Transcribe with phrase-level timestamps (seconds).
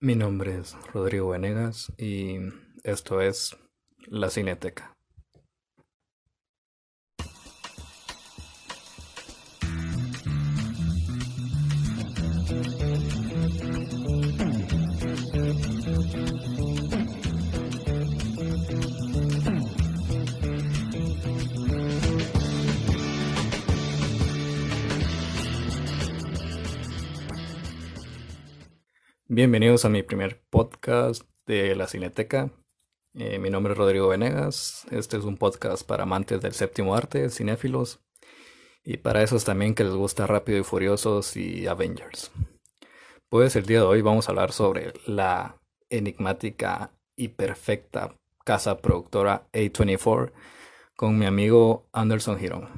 [0.00, 2.36] Mi nombre es Rodrigo Venegas y
[2.82, 3.56] esto es
[4.06, 4.93] La Cineteca.
[29.36, 32.52] Bienvenidos a mi primer podcast de la Cineteca.
[33.14, 34.86] Eh, mi nombre es Rodrigo Venegas.
[34.92, 37.98] Este es un podcast para amantes del séptimo arte, cinéfilos,
[38.84, 42.30] y para esos también que les gusta Rápido y Furiosos y Avengers.
[43.28, 48.14] Pues el día de hoy vamos a hablar sobre la enigmática y perfecta
[48.44, 50.30] casa productora A24
[50.94, 52.68] con mi amigo Anderson Girón.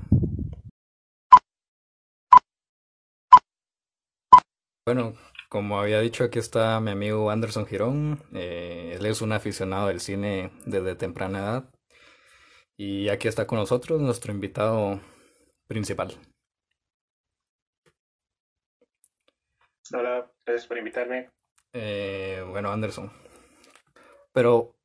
[4.86, 5.12] Bueno,
[5.56, 8.22] como había dicho, aquí está mi amigo Anderson Girón.
[8.34, 11.70] Eh, él es un aficionado del cine desde temprana edad.
[12.76, 15.00] Y aquí está con nosotros nuestro invitado
[15.66, 16.12] principal.
[19.94, 21.30] Hola, gracias por invitarme.
[21.72, 23.10] Eh, bueno, Anderson.
[24.34, 24.76] Pero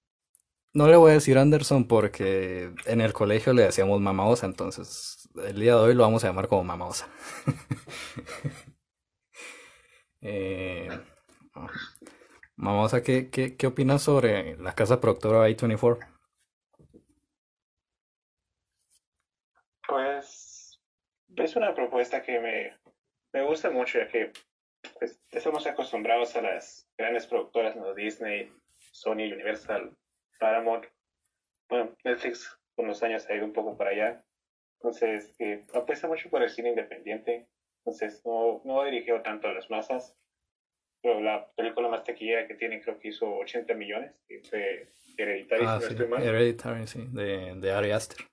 [0.74, 5.60] no le voy a decir Anderson porque en el colegio le decíamos Mamaosa, entonces el
[5.60, 7.10] día de hoy lo vamos a llamar como Mamaosa.
[10.22, 10.88] Eh,
[12.56, 16.08] vamos a ¿qué, qué, qué opinas sobre la casa productora A24?
[19.88, 20.80] Pues
[21.36, 22.78] es una propuesta que me,
[23.34, 24.32] me gusta mucho, ya que
[25.00, 27.94] pues, estamos acostumbrados a las grandes productoras, ¿no?
[27.94, 29.96] Disney, Sony, Universal,
[30.40, 30.86] Paramount.
[31.70, 34.24] Bueno, Netflix con los años ha ido un poco para allá.
[34.80, 37.48] Entonces, eh, apuesta mucho por el cine independiente.
[37.86, 40.16] Entonces, no, no dirigió tanto a las masas.
[41.02, 44.88] Pero la película más taquillera que tiene creo que hizo 80 millones, que fue
[45.18, 46.24] Hereditary, Ah, si no sí, estoy mal.
[46.24, 48.28] Hereditary, sí, de, de Ari Aster.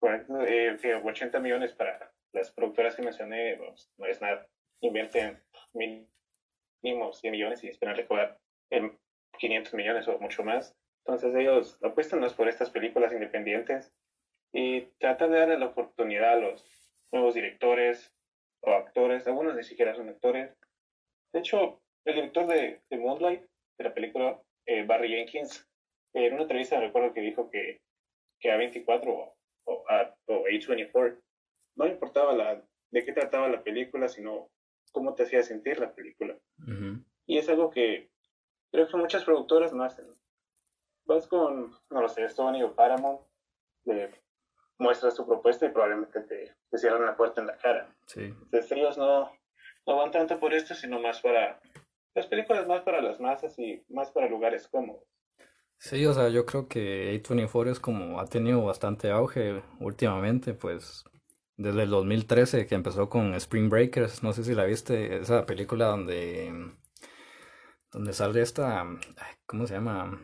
[0.00, 4.46] Correcto, eh, sí, 80 millones para las productoras que mencioné, pues, no es nada.
[4.80, 5.40] Invierten
[5.72, 8.38] mínimo 100 millones y esperan recaudar
[8.70, 8.98] en
[9.38, 10.76] 500 millones o mucho más.
[11.06, 13.92] Entonces ellos apuestan más por estas películas independientes
[14.52, 16.83] y tratan de darle la oportunidad a los
[17.14, 18.12] nuevos directores
[18.60, 20.54] o actores, algunos ni siquiera son actores.
[21.32, 23.42] De hecho, el director de, de Moonlight,
[23.78, 25.66] de la película, eh, Barry Jenkins,
[26.12, 27.80] en una entrevista me recuerdo que dijo que,
[28.40, 31.20] que A24 o, o, a- o A24
[31.76, 34.50] no importaba la, de qué trataba la película, sino
[34.92, 36.38] cómo te hacía sentir la película.
[37.26, 38.10] Y es algo que
[38.70, 40.06] creo que muchas productoras no hacen.
[41.06, 43.20] Vas con, no lo sé, Sony o Paramount,
[43.84, 44.10] le
[44.78, 47.94] muestras tu propuesta y probablemente te, te cierran la puerta en la cara.
[48.06, 48.24] Sí.
[48.24, 49.30] Entonces ellos no,
[49.86, 51.60] no van tanto por esto, sino más para
[52.14, 55.02] las películas más para las masas y más para lugares cómodos.
[55.78, 61.04] Sí, o sea, yo creo que A24 es como ha tenido bastante auge últimamente, pues
[61.56, 65.86] desde el 2013 que empezó con Spring Breakers, no sé si la viste, esa película
[65.86, 66.52] donde
[67.92, 68.84] donde sale esta,
[69.46, 70.20] ¿cómo se llama?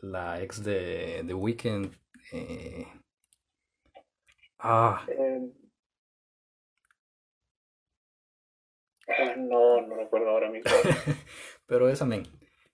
[0.00, 1.94] La ex de The Weeknd.
[2.32, 2.86] eh,
[4.68, 5.52] ah, Eh,
[9.36, 10.70] no, no recuerdo ahora mismo.
[11.66, 12.24] pero esa men.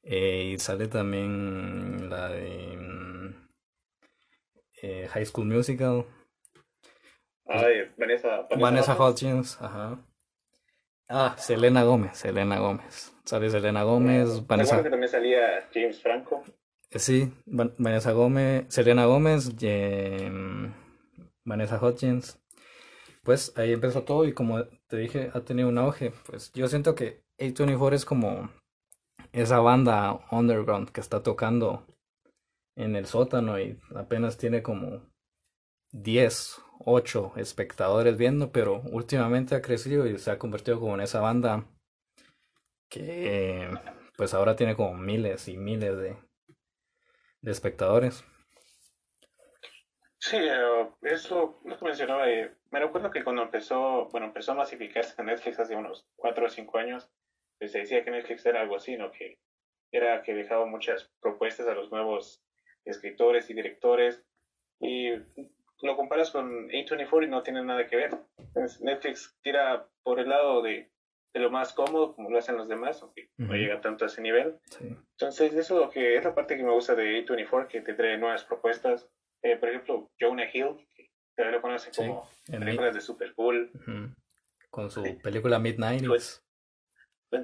[0.02, 3.48] Eh, y sale también la de mm,
[4.82, 6.06] eh, High School Musical.
[7.46, 9.58] Ay, Vanessa, Vanessa Hudgens.
[9.58, 9.98] Hudgens, ajá.
[11.08, 13.12] Ah, Selena Gómez, Selena Gómez.
[13.24, 16.42] Sale Selena Gómez, Recuerdo Vanessa, que también salía James Franco.
[16.90, 19.56] eh, sí, Van- Vanessa Gómez, Selena Gómez,
[21.44, 22.38] Vanessa Hudgens.
[23.22, 26.12] Pues ahí empezó todo y como te dije, ha tenido un auge.
[26.26, 28.50] Pues yo siento que A24 es como
[29.32, 31.86] esa banda underground que está tocando
[32.76, 35.02] en el sótano y apenas tiene como
[35.92, 41.20] 10, 8 espectadores viendo, pero últimamente ha crecido y se ha convertido como en esa
[41.20, 41.66] banda
[42.88, 43.68] que
[44.16, 46.16] pues ahora tiene como miles y miles de,
[47.40, 48.24] de espectadores.
[50.22, 52.30] Sí, eh, eso lo que mencionaba.
[52.30, 56.46] eh, me recuerdo que cuando empezó, bueno, empezó a masificarse en Netflix hace unos 4
[56.46, 57.10] o 5 años,
[57.58, 59.10] pues se decía que Netflix era algo así, ¿no?
[59.10, 59.40] Que
[59.90, 62.40] era que dejaba muchas propuestas a los nuevos
[62.84, 64.24] escritores y directores.
[64.78, 65.10] Y
[65.82, 68.10] lo comparas con A24 y no tiene nada que ver.
[68.38, 70.88] Entonces, Netflix tira por el lado de,
[71.34, 74.22] de lo más cómodo, como lo hacen los demás, aunque no llega tanto a ese
[74.22, 74.60] nivel.
[74.66, 74.96] Sí.
[75.18, 77.94] Entonces, eso es lo que es la parte que me gusta de A24, que te
[77.94, 79.10] trae nuevas propuestas.
[79.42, 83.70] Eh, por ejemplo, Jonah Hill, que todavía lo conocen Sí, como películas de Super Bowl.
[83.74, 84.14] ujú,
[84.70, 86.06] con su película Midnight.
[86.06, 86.44] Pues,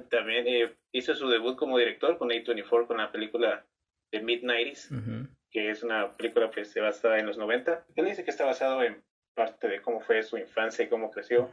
[0.09, 3.65] también eh, hizo su debut como director con A24 con la película
[4.11, 7.85] de Mid-90s, que es una película que se basa en los 90.
[7.95, 9.03] Él dice que está basado en
[9.33, 11.51] parte de cómo fue su infancia y cómo creció,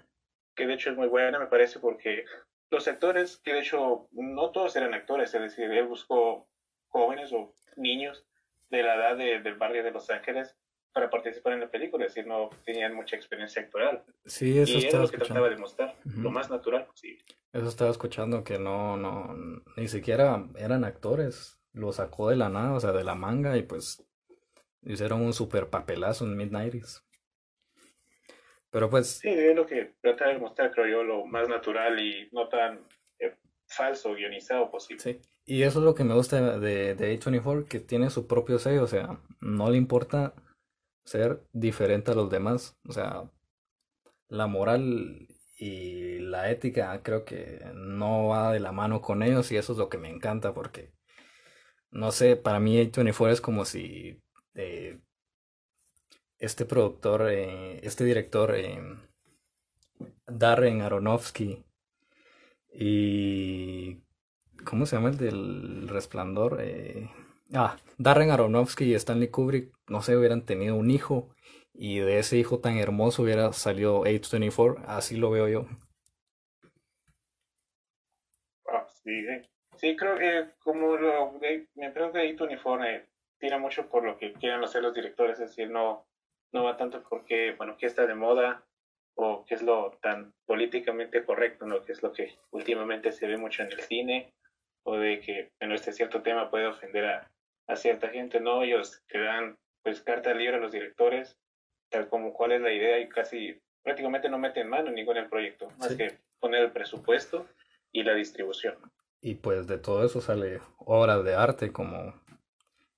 [0.54, 2.24] que de hecho es muy buena, me parece, porque
[2.70, 6.46] los actores, que de hecho no todos eran actores, es decir, él buscó
[6.88, 8.26] jóvenes o niños
[8.70, 10.56] de la edad del barrio de Los Ángeles
[10.92, 14.02] para participar en la película, es decir, no tenían mucha experiencia actoral.
[14.24, 17.22] Sí, eso y estaba lo que trataba de mostrar, lo más natural posible.
[17.52, 19.36] Eso estaba escuchando que no, no,
[19.76, 23.62] ni siquiera eran actores, lo sacó de la nada, o sea, de la manga y
[23.62, 24.06] pues
[24.84, 27.02] hicieron un super papelazo en Mid-90s.
[28.70, 29.18] Pero pues...
[29.18, 32.86] Sí, es lo que trata de mostrar, creo yo, lo más natural y no tan
[33.66, 35.02] falso, guionizado posible.
[35.02, 38.58] Sí, y eso es lo que me gusta de, de A24, que tiene su propio
[38.58, 40.34] sello, o sea, no le importa
[41.04, 43.30] ser diferente a los demás, o sea,
[44.28, 45.28] la moral
[45.58, 49.78] y la ética creo que no va de la mano con ellos y eso es
[49.78, 50.92] lo que me encanta porque,
[51.90, 54.20] no sé, para mí A24 es como si
[54.54, 55.00] eh,
[56.38, 58.80] este productor, eh, este director, eh,
[60.26, 61.65] Darren Aronofsky
[62.76, 64.02] y...
[64.64, 66.58] ¿Cómo se llama el del resplandor?
[66.60, 67.08] Eh,
[67.54, 71.30] ah, Darren Aronofsky y Stanley Kubrick, no sé, hubieran tenido un hijo
[71.72, 75.66] y de ese hijo tan hermoso hubiera salido A24, así lo veo yo.
[78.66, 79.24] Ah, sí,
[79.76, 83.06] sí, creo que como lo, me creo que A24
[83.38, 86.06] tira mucho por lo que quieran hacer los directores, es decir, no,
[86.52, 88.66] no va tanto porque, bueno, qué está de moda
[89.16, 91.84] o qué es lo tan políticamente correcto, ¿no?
[91.84, 94.32] Que es lo que últimamente se ve mucho en el cine
[94.84, 97.30] o de que en este cierto tema puede ofender a,
[97.66, 98.62] a cierta gente, ¿no?
[98.62, 101.36] Ellos te dan pues carta libre a los directores,
[101.88, 105.28] tal como cuál es la idea y casi prácticamente no meten mano ni con el
[105.28, 107.46] proyecto, más que poner el presupuesto
[107.92, 108.74] y la distribución.
[109.20, 112.14] Y pues de todo eso sale obras de arte como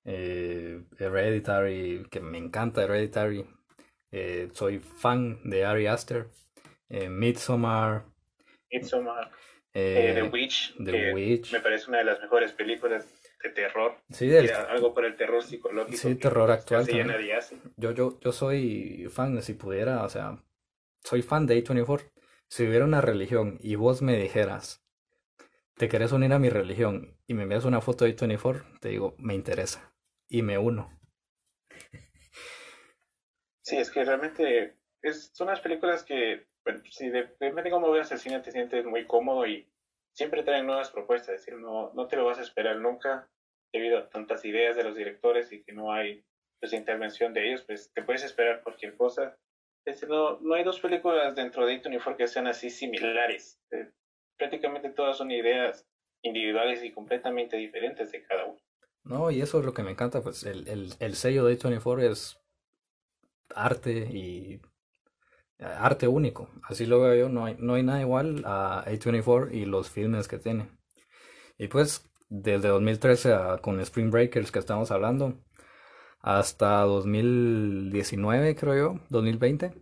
[0.03, 3.45] eh, Hereditary, que me encanta Hereditary.
[4.11, 6.27] Eh, soy fan de Ari Aster.
[6.89, 8.05] Eh, Midsommar.
[8.71, 9.31] Midsommar.
[9.71, 10.75] The Witch.
[10.83, 11.53] The Witch.
[11.53, 13.07] Me parece una de las mejores películas
[13.43, 13.95] de terror.
[14.09, 14.29] Sí,
[14.69, 15.97] algo por el terror psicológico.
[15.97, 16.85] Sí, terror actual.
[17.05, 17.57] Nadie hace.
[17.77, 20.43] Yo, yo, yo soy fan, si pudiera, o sea,
[21.03, 22.11] soy fan de A24.
[22.47, 24.83] Si hubiera una religión y vos me dijeras,
[25.75, 29.15] te querés unir a mi religión y me envías una foto de A24, te digo,
[29.19, 29.93] me interesa
[30.27, 30.98] y me uno.
[33.69, 34.73] Sí, es que realmente
[35.03, 38.83] es, son las películas que, bueno, si depende de cómo veas el cine, te sientes
[38.83, 39.69] muy cómodo y
[40.11, 43.29] siempre traen nuevas propuestas, es decir, no, no te lo vas a esperar nunca
[43.71, 46.25] debido a tantas ideas de los directores y que no hay
[46.59, 49.37] pues, intervención de ellos, pues te puedes esperar cualquier cosa.
[49.85, 53.61] Es decir, no, no hay dos películas dentro de Uniform que sean así similares.
[53.69, 53.91] Eh,
[54.35, 55.87] prácticamente todas son ideas
[56.23, 58.59] individuales y completamente diferentes de cada uno.
[59.03, 62.09] No, y eso es lo que me encanta, pues el, el, el sello de A24
[62.09, 62.38] es
[63.55, 64.61] arte y
[65.59, 69.65] arte único, así lo veo yo, no hay, no hay nada igual a A24 y
[69.65, 70.69] los filmes que tiene.
[71.57, 75.43] Y pues desde 2013 con Spring Breakers que estamos hablando,
[76.21, 79.73] hasta 2019 creo yo, 2020,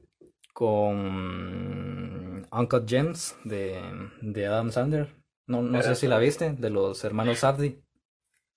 [0.53, 3.79] con Uncut Gems de,
[4.21, 5.13] de Adam Sandler.
[5.45, 7.81] No, no sé si la viste, de los hermanos Safdie.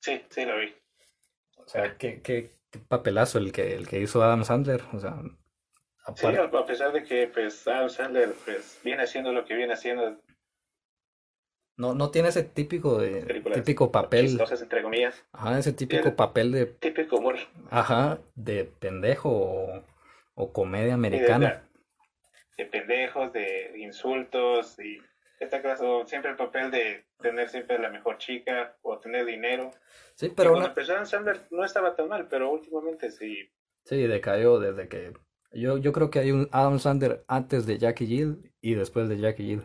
[0.00, 0.74] Sí, sí, lo vi.
[1.58, 4.82] O sea, qué, qué, papelazo el que, el que hizo Adam Sandler.
[4.92, 5.20] O sea,
[6.14, 10.20] sí, a pesar de que pues, Adam Sandler pues, viene haciendo lo que viene haciendo.
[11.76, 14.38] No, no tiene ese típico de típico papel.
[14.38, 15.24] entre comillas.
[15.32, 16.66] Ajá, ese típico papel de.
[16.66, 17.36] Típico humor.
[17.70, 19.82] Ajá, de pendejo
[20.34, 21.66] o, comedia americana.
[22.58, 24.98] De, de, pendejos, de insultos y
[25.40, 29.70] esta clase, siempre el papel de tener siempre la mejor chica o tener dinero.
[30.14, 30.52] Sí, pero.
[30.52, 31.06] Cuando una...
[31.06, 33.50] Sandler no estaba tan mal, pero últimamente sí.
[33.84, 35.14] Sí, decayó desde que.
[35.52, 39.18] Yo, yo creo que hay un Adam Sandler antes de Jackie Jill y después de
[39.18, 39.62] Jackie Jill.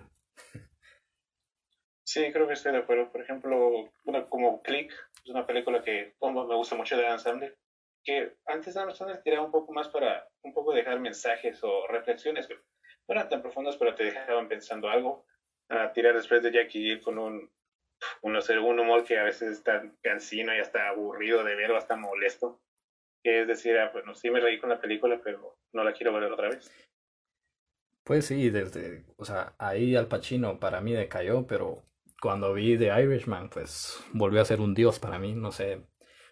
[2.06, 3.12] Sí, creo que estoy de acuerdo.
[3.12, 4.92] Por ejemplo, una como Click,
[5.24, 7.58] es una película que me gusta mucho de Adam Sandler,
[8.04, 12.48] que antes Adam Sandler tiraba un poco más para un poco dejar mensajes o reflexiones
[12.48, 12.62] que no
[13.10, 15.26] eran tan profundas, pero te dejaban pensando algo
[15.70, 17.50] a tirar después de Jackie Jill con un,
[18.22, 21.96] un, un humor que a veces está cansino y hasta aburrido de ver o hasta
[21.96, 22.62] molesto.
[23.24, 26.14] Que es decir, ah, bueno, sí me reí con la película, pero no la quiero
[26.14, 26.72] ver otra vez.
[28.04, 31.84] Pues sí, desde, o sea, ahí Al Pacino para mí decayó, pero
[32.22, 35.88] cuando vi The Irishman, pues volvió a ser un dios para mí, no sé.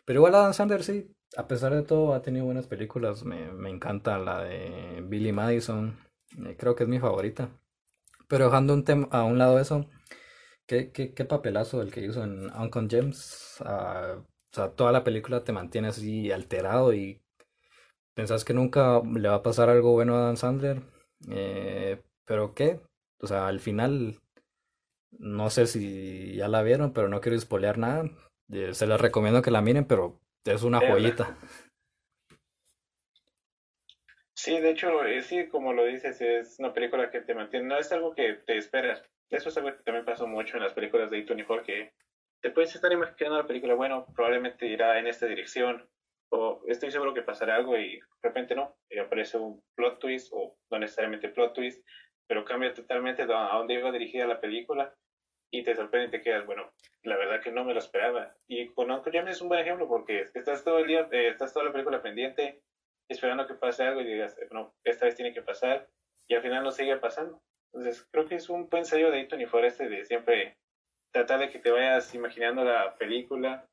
[0.05, 3.71] Pero igual Adam Sandler sí, a pesar de todo ha tenido buenas películas, me, me
[3.71, 5.97] encanta la de Billy Madison,
[6.45, 7.49] eh, creo que es mi favorita.
[8.33, 9.87] Pero dejando un tema a un lado eso,
[10.65, 13.57] qué, qué, qué papelazo el que hizo en Uncle James.
[13.63, 17.21] Ah, o sea, toda la película te mantiene así alterado y
[18.15, 20.81] pensás que nunca le va a pasar algo bueno a Dan Sandler.
[21.29, 22.81] Eh, pero qué,
[23.19, 24.19] o sea, al final,
[25.11, 28.09] no sé si ya la vieron, pero no quiero spoilear nada.
[28.49, 31.37] Eh, se les recomiendo que la miren, pero es una joyita.
[34.43, 37.77] Sí, de hecho, eh, sí, como lo dices, es una película que te mantiene, no
[37.77, 39.01] es algo que te esperas.
[39.29, 41.93] Eso es algo que también pasó mucho en las películas de A24, que
[42.41, 45.87] te puedes estar imaginando la película, bueno, probablemente irá en esta dirección,
[46.29, 50.27] o estoy seguro que pasará algo y de repente no, y aparece un plot twist,
[50.33, 51.81] o no necesariamente plot twist,
[52.27, 54.93] pero cambia totalmente a dónde iba dirigida la película
[55.51, 56.69] y te sorprende y te quedas, bueno,
[57.03, 58.35] la verdad que no me lo esperaba.
[58.49, 61.53] Y con Uncle James es un buen ejemplo porque estás todo el día, eh, estás
[61.53, 62.61] toda la película pendiente,
[63.09, 65.89] esperando que pase algo y digas, bueno, esta vez tiene que pasar,
[66.27, 67.41] y al final no sigue pasando.
[67.73, 70.57] Entonces, creo que es un buen sello de Tony Forrest de siempre
[71.11, 73.67] tratar de que te vayas imaginando la película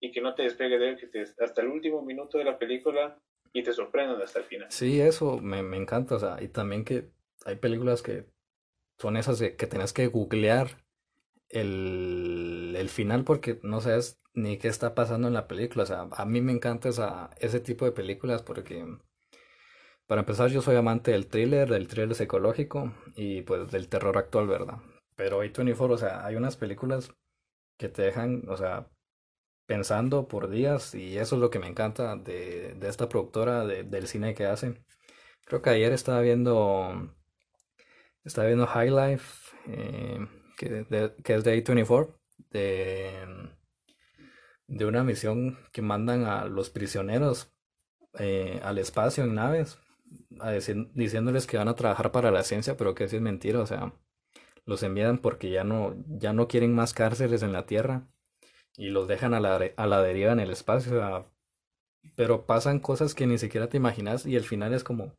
[0.00, 3.18] y que no te despegue de él, que hasta el último minuto de la película
[3.52, 4.70] y te sorprendan hasta el final.
[4.70, 7.10] Sí, eso me, me encanta, o sea, y también que
[7.44, 8.26] hay películas que
[8.98, 10.81] son esas de que tenés que googlear
[11.52, 15.84] el, el final porque no sabes ni qué está pasando en la película.
[15.84, 18.84] O sea, a mí me encanta esa, ese tipo de películas porque,
[20.06, 24.46] para empezar, yo soy amante del thriller, del thriller psicológico y pues del terror actual,
[24.46, 24.78] ¿verdad?
[25.16, 27.12] Pero A24, o sea, hay unas películas
[27.78, 28.88] que te dejan, o sea,
[29.66, 33.84] pensando por días y eso es lo que me encanta de, de esta productora de,
[33.84, 34.82] del cine que hace.
[35.46, 37.14] Creo que ayer estaba viendo,
[38.24, 40.26] estaba viendo High Life, eh,
[40.62, 42.14] que, que, es de A24,
[42.50, 43.12] de,
[44.66, 47.52] de una misión que mandan a los prisioneros
[48.18, 49.78] eh, al espacio en naves,
[50.94, 53.94] diciéndoles que van a trabajar para la ciencia, pero que eso es mentira, o sea,
[54.64, 58.08] los envían porque ya no, ya no quieren más cárceles en la Tierra
[58.76, 61.32] y los dejan a la, a la deriva en el espacio,
[62.14, 65.16] pero pasan cosas que ni siquiera te imaginas y el final es como,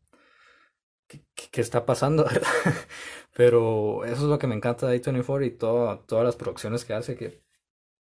[1.08, 2.26] ¿qué, está pasando?
[3.36, 7.16] pero eso es lo que me encanta de A24 y todas las producciones que hace,
[7.16, 7.42] que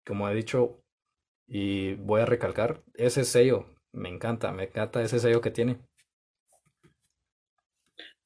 [0.05, 0.83] como he dicho,
[1.47, 5.79] y voy a recalcar, ese sello, me encanta, me encanta ese sello que tiene.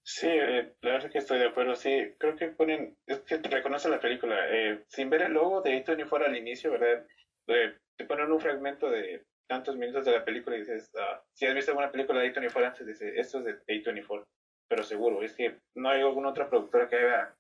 [0.03, 1.75] Sí, eh, la verdad es que estoy de acuerdo.
[1.75, 4.35] Sí, creo que ponen, es que reconoce la película.
[4.49, 7.05] Eh, sin ver el logo de A24 al inicio, ¿verdad?
[7.45, 11.53] Te ponen un fragmento de tantos minutos de la película y dices, ah, si has
[11.53, 14.25] visto alguna película de A24 antes, dices, esto es de A24.
[14.69, 17.35] Pero seguro, es que no hay alguna otra productora que haga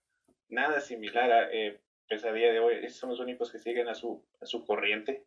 [0.49, 1.49] nada similar a,
[2.09, 2.89] pues a día de hoy.
[2.89, 5.25] Son los únicos que siguen a su, a su corriente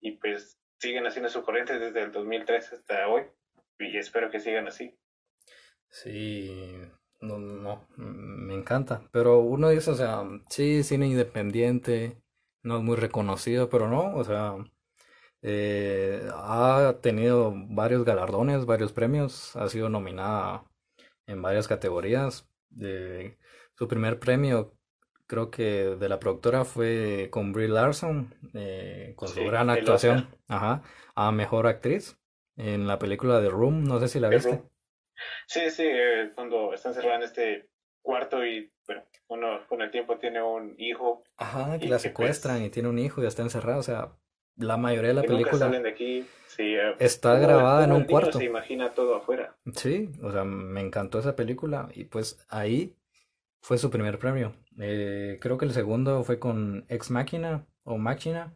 [0.00, 3.22] y pues siguen haciendo su corriente desde el 2003 hasta hoy
[3.78, 4.94] y espero que sigan así.
[5.88, 6.76] Sí,
[7.20, 12.20] no, no, me encanta, pero uno dice, o sea, sí, cine independiente,
[12.62, 14.56] no es muy reconocido, pero no, o sea,
[15.42, 20.64] eh, ha tenido varios galardones, varios premios, ha sido nominada
[21.26, 22.48] en varias categorías.
[22.70, 23.38] De,
[23.76, 24.74] su primer premio
[25.26, 30.82] creo que de la productora fue con Brie Larson, eh, con su gran actuación, ajá,
[31.14, 32.18] a mejor actriz
[32.56, 34.62] en la película The Room, no sé si la viste.
[35.46, 37.68] Sí, sí, eh, cuando está encerrada en este
[38.02, 41.24] cuarto y bueno, uno con el tiempo tiene un hijo.
[41.36, 44.12] Ajá, que la pues secuestran y tiene un hijo y está encerrado, o sea,
[44.56, 46.26] la mayoría de la película de aquí.
[46.46, 48.38] Sí, eh, está grabada en un cuarto.
[48.38, 49.56] Se imagina todo afuera.
[49.74, 52.94] Sí, o sea, me encantó esa película y pues ahí
[53.60, 54.54] fue su primer premio.
[54.78, 58.54] Eh, creo que el segundo fue con Ex Machina o Machina,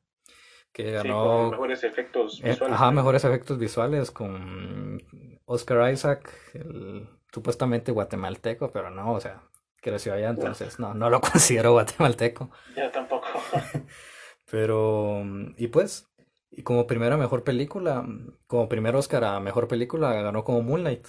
[0.73, 1.51] que ganó.
[1.51, 2.75] mejores efectos eh, visuales.
[2.75, 5.03] ajá, mejores efectos visuales con
[5.45, 9.43] Oscar Isaac, el supuestamente guatemalteco, pero no, o sea,
[9.81, 12.51] creció allá, entonces no, no lo considero guatemalteco.
[12.77, 13.27] Yo tampoco.
[14.51, 15.23] pero,
[15.57, 16.09] y pues,
[16.51, 18.07] y como primera mejor película,
[18.47, 21.07] como primer Oscar a mejor película, ganó como Moonlight.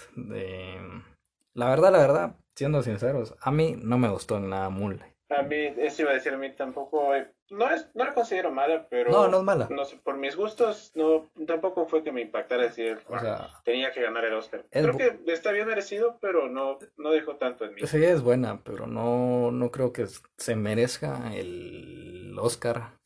[1.54, 5.14] la verdad, la verdad, siendo sinceros, a mí no me gustó nada Moonlight.
[5.30, 8.50] A mí, eso iba a decir, a mí tampoco, eh, no, es, no la considero
[8.50, 9.12] mala, pero...
[9.12, 9.68] No, no es mala.
[9.70, 13.92] No sé, por mis gustos, no, tampoco fue que me impactara decir, o sea, tenía
[13.92, 14.66] que ganar el Oscar.
[14.70, 17.82] Creo que está bien merecido, pero no, no dejó tanto en mí.
[17.86, 20.06] Sí, es buena, pero no, no creo que
[20.36, 22.99] se merezca el Oscar,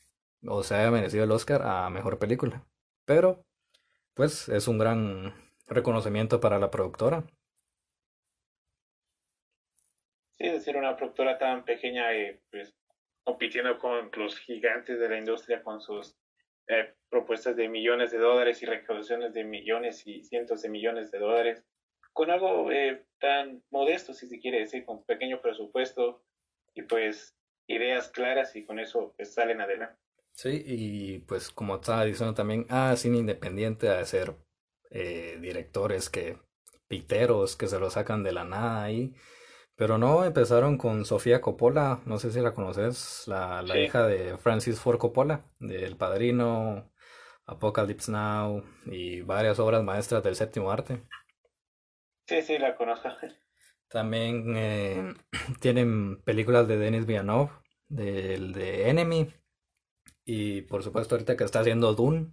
[0.47, 2.65] o se haya merecido el Oscar a Mejor Película.
[3.05, 3.45] Pero,
[4.15, 5.35] pues, es un gran
[5.67, 7.25] reconocimiento para la productora
[10.37, 12.75] Sí, es decir, una productora tan pequeña y pues
[13.23, 16.17] compitiendo con los gigantes de la industria con sus
[16.67, 21.21] eh, propuestas de millones de dólares y recaudaciones de millones y cientos de millones de
[21.21, 21.65] dólares,
[22.13, 26.25] con algo eh, tan modesto, si se quiere decir, con pequeño presupuesto
[26.75, 27.37] y pues
[27.69, 30.04] ideas claras y con eso pues, salen adelante.
[30.35, 34.37] Sí, y pues como estaba diciendo también, ah, cine independiente a ser
[34.91, 36.39] eh, directores que,
[36.89, 39.15] piteros que se lo sacan de la nada ahí.
[39.77, 44.37] Pero no, empezaron con Sofía Coppola, no sé si la conoces, la, la hija de
[44.39, 46.93] Francis Ford Coppola, del Padrino,
[47.47, 51.03] Apocalypse Now y varias obras maestras del séptimo arte.
[52.27, 53.09] Sí, sí, la conozco.
[53.89, 55.15] También eh,
[55.61, 57.51] tienen películas de Denis Villeneuve,
[57.89, 59.29] del de Enemy,
[60.25, 62.33] y por supuesto ahorita que está haciendo Dune.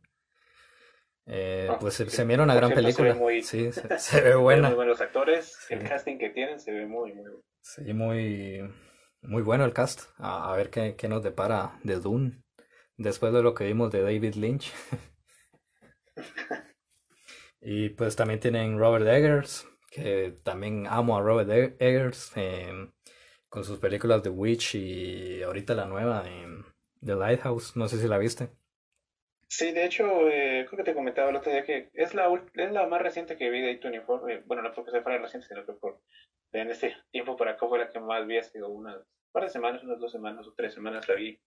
[1.27, 3.15] Eh, ah, pues se, mira una gran película.
[3.43, 4.69] sí, se, ve buena.
[4.69, 7.43] Muy buenos actores, el casting que tienen se ve muy, muy bueno.
[7.62, 8.62] Sí, muy,
[9.21, 10.10] muy bueno el cast.
[10.17, 12.41] A, ver qué, qué, nos depara de Dune.
[12.98, 14.74] Después de lo que vimos de David Lynch.
[17.62, 22.91] y pues también tienen Robert Eggers, que también amo a Robert e-, Eggers, em,
[23.48, 26.63] con sus películas The Witch y ahorita la nueva de
[27.03, 27.75] The Lighthouse.
[27.75, 28.50] No sé si la viste.
[29.48, 32.72] Sí, de hecho, eh, creo que te comentaba el otro día que es la, es
[32.72, 34.29] la más reciente que vi de A24.
[34.29, 36.00] Eh, bueno, no porque sea fuera reciente, sino que por
[36.53, 38.98] en este tiempo para acá fue la que más vi, ha sido unas
[39.31, 41.39] par de semanas, unas dos semanas o tres semanas la vi.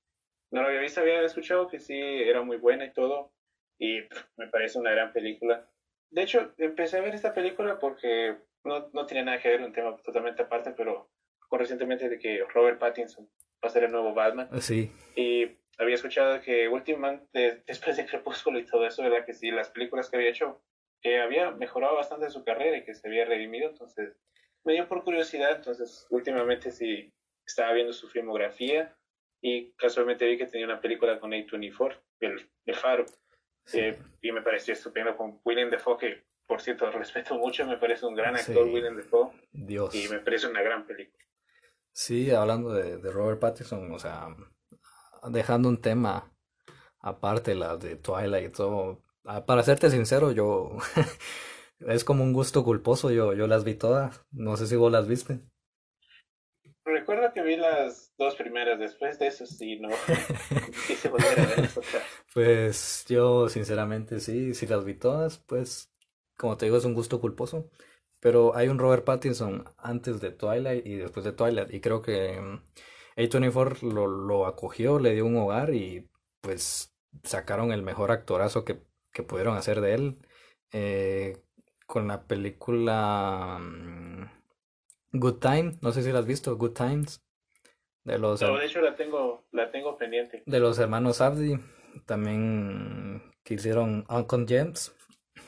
[0.51, 3.33] No lo había visto, había escuchado que sí era muy buena y todo,
[3.79, 4.01] y
[4.37, 5.69] me parece una gran película.
[6.11, 9.73] De hecho, empecé a ver esta película porque no, no tiene nada que ver, un
[9.73, 11.11] tema totalmente aparte, pero
[11.49, 13.29] con recientemente de que Robert Pattinson
[13.65, 14.49] va a ser el nuevo Batman.
[14.61, 14.93] Sí.
[15.17, 19.71] Y había escuchado que últimamente, después de Crepúsculo y todo eso, era que sí, las
[19.71, 20.63] películas que había hecho,
[21.01, 24.17] que había mejorado bastante su carrera y que se había redimido, entonces
[24.65, 27.13] me dio por curiosidad, entonces últimamente sí
[27.47, 28.97] estaba viendo su filmografía
[29.43, 33.05] y casualmente vi que tenía una película con A24, el, el Faro,
[33.73, 38.07] eh, y me pareció estupendo con Willem Dafoe, que por cierto respeto mucho, me parece
[38.07, 39.95] un gran actor Willem Dafoe, Dios.
[39.95, 41.25] y me parece una gran película.
[41.95, 44.37] Sí, hablando de, de Robert Pattinson, o sea,
[45.31, 46.33] dejando un tema
[47.01, 50.77] aparte, la de Twilight y todo, ah, para serte sincero, yo
[51.81, 55.07] es como un gusto culposo, yo, yo las vi todas, no sé si vos las
[55.09, 55.41] viste.
[56.85, 59.89] Recuerdo que vi las dos primeras, después de eso sí, no
[60.87, 61.71] quise volver a ver
[62.33, 65.91] Pues yo sinceramente sí, si las vi todas, pues
[66.37, 67.71] como te digo es un gusto culposo.
[68.25, 72.41] Pero hay un Robert Pattinson antes de Twilight y después de Twilight y creo que
[72.41, 72.59] mm,
[73.19, 76.09] a24 lo, lo acogió, le dio un hogar y
[76.41, 78.81] pues sacaron el mejor actorazo que,
[79.13, 80.19] que pudieron hacer de él.
[80.73, 81.43] Eh,
[81.87, 84.25] con la película mm,
[85.13, 87.23] Good Time, no sé si la has visto, Good Times.
[88.05, 90.43] De los, no, de hecho la tengo, la tengo pendiente.
[90.47, 91.59] De los hermanos Abdi,
[92.07, 94.95] también que hicieron Uncle James.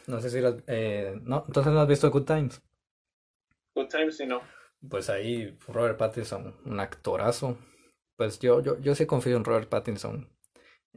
[0.06, 2.62] No sé si las, eh, no, entonces no has visto Good Times.
[3.76, 4.18] Good Times,
[4.88, 7.58] pues ahí Robert Pattinson, un actorazo.
[8.16, 10.30] Pues yo, yo, yo sí confío en Robert Pattinson.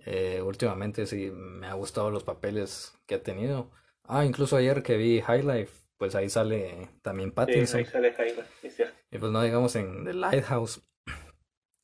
[0.06, 3.72] Eh, últimamente sí me ha gustado los papeles que ha tenido.
[4.06, 7.84] Ah, incluso ayer que vi High Life, pues ahí sale también Pattinson.
[7.84, 10.82] Sí, sale High Life, Y pues no digamos en The Lighthouse.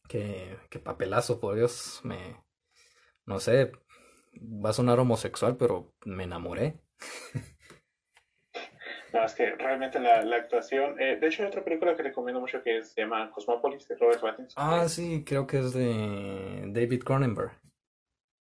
[0.07, 1.99] Que, que papelazo, por Dios.
[2.03, 2.37] Me.
[3.25, 3.71] No sé.
[4.33, 6.79] Va a sonar homosexual, pero me enamoré.
[9.15, 10.99] No, es que realmente la, la actuación.
[10.99, 14.19] Eh, de hecho, hay otra película que recomiendo mucho que se llama Cosmopolis de Robert
[14.19, 14.61] Pattinson.
[14.61, 17.51] Ah, sí, creo que es de David Cronenberg.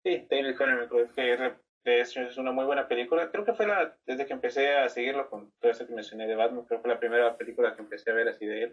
[0.04, 3.30] Sí, David Cronenberg, que es, es una muy buena película.
[3.30, 6.34] Creo que fue la, desde que empecé a seguirlo con todo eso que mencioné de
[6.34, 8.72] Batman, creo que fue la primera película que empecé a ver así de él.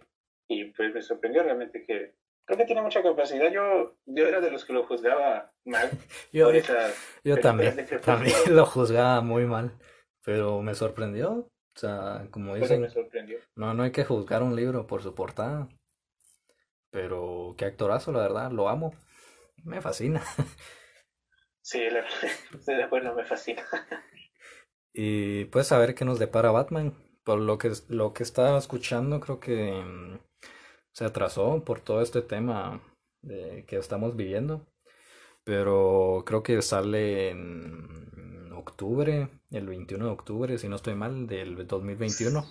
[0.50, 3.52] Y pues me sorprendió realmente que creo que tiene mucha capacidad.
[3.52, 5.92] Yo, yo era de los que lo juzgaba mal.
[6.34, 6.52] yo
[7.24, 9.78] yo también, también lo juzgaba muy mal,
[10.26, 11.48] pero me sorprendió.
[11.75, 12.88] O sea, como dicen,
[13.55, 15.69] no, no hay que juzgar un libro por su portada.
[16.91, 18.93] Pero qué actorazo, la verdad, lo amo.
[19.63, 20.21] Me fascina.
[21.63, 21.79] Sí,
[22.53, 23.63] estoy de acuerdo, me fascina.
[24.93, 26.93] Y pues a ver qué nos depara Batman.
[27.23, 30.19] Por lo que, lo que estaba escuchando, creo que mm,
[30.91, 32.81] se atrasó por todo este tema
[33.21, 34.67] de, que estamos viviendo.
[35.43, 41.68] Pero creo que sale en octubre, el 21 de octubre, si no estoy mal, del
[41.68, 42.46] 2021.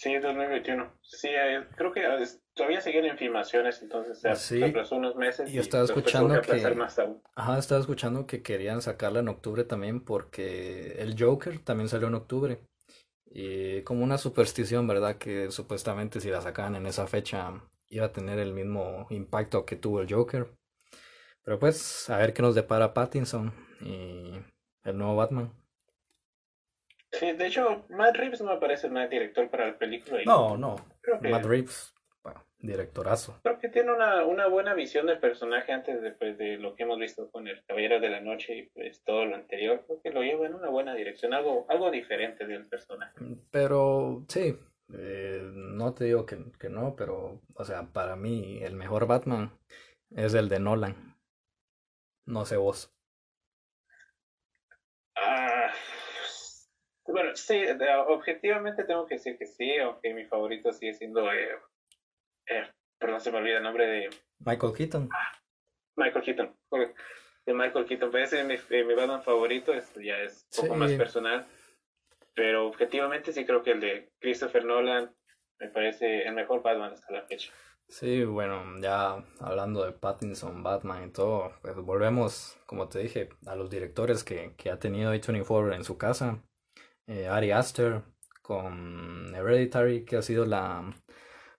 [0.00, 0.98] Sí, 2021.
[1.02, 5.50] Sí, eh, creo que eh, todavía siguen en filmaciones, entonces se aplazó unos meses.
[5.50, 6.62] Y yo estaba escuchando que,
[7.34, 12.14] Ajá, estaba escuchando que querían sacarla en octubre también porque el Joker también salió en
[12.14, 12.60] octubre.
[13.26, 15.16] Y como una superstición, ¿verdad?
[15.18, 19.76] Que supuestamente si la sacaban en esa fecha iba a tener el mismo impacto que
[19.76, 20.48] tuvo el Joker.
[21.44, 23.52] Pero pues, a ver qué nos depara Pattinson.
[23.82, 24.32] Y
[24.84, 25.59] el nuevo Batman.
[27.12, 30.22] Sí, de hecho, Matt Reeves no me parece un director para la película.
[30.24, 30.76] no, no.
[31.22, 31.94] Matt Reeves
[32.62, 33.40] Directorazo.
[33.42, 36.82] Creo que tiene una, una buena visión del personaje antes de, pues, de lo que
[36.82, 39.82] hemos visto con el Caballero de la Noche y pues todo lo anterior.
[39.86, 43.14] Creo que lo lleva en una buena dirección, algo, algo diferente del personaje.
[43.50, 44.58] Pero sí,
[44.92, 49.58] eh, no te digo que, que no, pero, o sea, para mí el mejor Batman
[50.10, 51.16] es el de Nolan.
[52.26, 52.94] No sé vos.
[55.16, 55.49] Ah, bueno,
[57.40, 57.62] sí,
[58.08, 61.48] objetivamente tengo que decir que sí, aunque mi favorito sigue siendo, eh,
[62.46, 65.08] eh, perdón, se me olvida el nombre de Michael Keaton.
[65.96, 66.56] Michael Keaton.
[67.46, 70.62] De Michael Keaton, pero ese es mi, eh, mi Batman favorito, esto ya es un
[70.68, 70.80] poco Sí.
[70.80, 71.46] más personal,
[72.34, 75.14] pero objetivamente sí creo que el de Christopher Nolan
[75.58, 77.52] me parece el mejor Batman hasta la fecha.
[77.88, 83.56] Sí, bueno, ya hablando de Pattinson, Batman y todo, pues volvemos, como te dije, a
[83.56, 86.40] los directores que, que ha tenido A24 en su casa.
[87.10, 88.02] Eh, Ari Aster
[88.40, 90.94] con Hereditary, que ha sido la,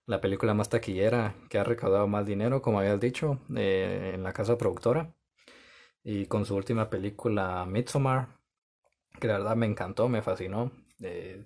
[0.05, 4.33] la película más taquillera, que ha recaudado más dinero, como habías dicho, eh, en la
[4.33, 5.13] casa productora.
[6.03, 8.29] Y con su última película, Midsommar,
[9.19, 10.71] que la verdad me encantó, me fascinó.
[11.01, 11.45] Eh,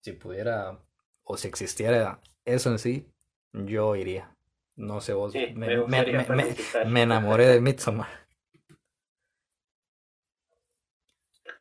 [0.00, 0.80] si pudiera
[1.24, 3.08] o si existiera eso en sí,
[3.52, 4.36] yo iría.
[4.76, 5.68] No sé vos, Sí, me,
[6.86, 8.23] me enamoré de Midsommar.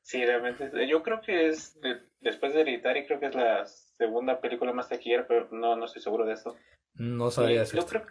[0.03, 3.65] Sí, realmente, eh, yo creo que es, de- después de Hereditary, creo que es la
[3.65, 6.55] segunda película más taquillera, pero no, no estoy seguro de eso.
[6.95, 8.05] No Y sabría yo creo,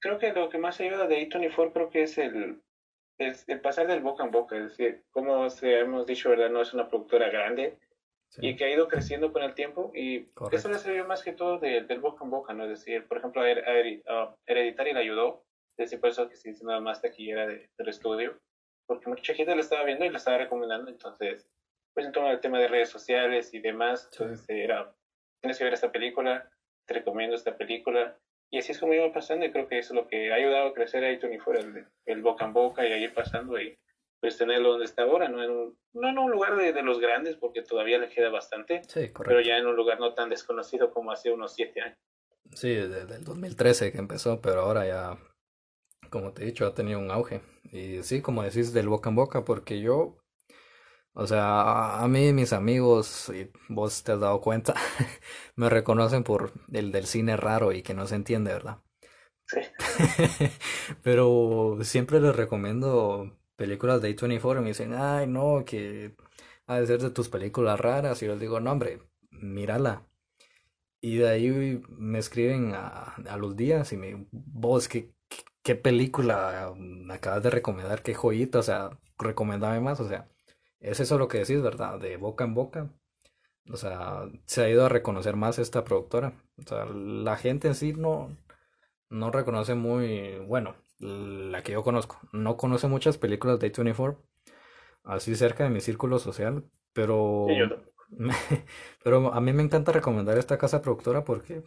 [0.00, 2.60] creo que lo que más ayuda de A24 creo que es el,
[3.18, 6.50] es el pasar del boca en boca, es decir, como se- hemos dicho, ¿verdad?
[6.50, 7.78] No es una productora grande
[8.40, 10.58] y que ha ido creciendo con el tiempo y Correcto.
[10.58, 12.64] eso le sirvió más que todo de- del boca en boca, ¿no?
[12.64, 15.42] Es decir, por ejemplo, a, a Hereditary le ayudó,
[15.78, 18.38] es decir, por eso que sí es una más taquillera de- del estudio,
[18.88, 21.48] porque mucha gente lo estaba viendo y lo estaba recomendando, entonces,
[21.94, 24.24] pues en todo el tema de redes sociales y demás, Sí.
[24.24, 24.92] entonces era,
[25.40, 26.50] tienes que ver esta película,
[26.86, 28.18] te recomiendo esta película,
[28.50, 30.68] y así es como iba pasando y creo que eso es lo que ha ayudado
[30.68, 33.78] a crecer a Tony fuera el, el boca en boca y a ir pasando y
[34.20, 36.98] pues tenerlo donde está ahora, no en un, no en un lugar de, de los
[36.98, 40.90] grandes porque todavía le queda bastante, sí, pero ya en un lugar no tan desconocido
[40.90, 41.98] como hace unos siete años.
[42.54, 45.18] Sí, desde el 2013 que empezó, pero ahora ya,
[46.10, 47.42] como te he dicho, ha tenido un auge.
[47.72, 50.18] Y sí, como decís, del boca en boca, porque yo,
[51.14, 54.74] o sea, a mí mis amigos, y vos te has dado cuenta,
[55.56, 58.78] me reconocen por el del cine raro y que no se entiende, ¿verdad?
[59.46, 59.60] Sí.
[61.02, 66.16] Pero siempre les recomiendo películas de A24 y me dicen, ay, no, que
[66.66, 68.22] ha de ser de tus películas raras.
[68.22, 70.06] Y yo les digo, no, hombre, mírala.
[71.00, 75.14] Y de ahí me escriben a, a los días y me, vos, ¿qué,
[75.68, 78.02] qué, película me acabas de recomendar?
[78.02, 78.58] ¿Qué joyita?
[78.60, 80.00] O sea, recomendame más.
[80.00, 80.28] O sea,
[80.80, 81.98] es eso lo que decís, ¿verdad?
[82.00, 82.90] De boca en boca.
[83.70, 86.32] O sea, se ha ido a reconocer más esta productora.
[86.56, 88.34] O sea, la gente en sí no,
[89.10, 92.18] no reconoce muy, bueno, la que yo conozco.
[92.32, 94.16] No conoce muchas películas de A24,
[95.04, 98.04] así cerca de mi círculo social, pero, Sí, yo tampoco.
[99.04, 101.62] pero a mí me encanta recomendar esta casa productora porque,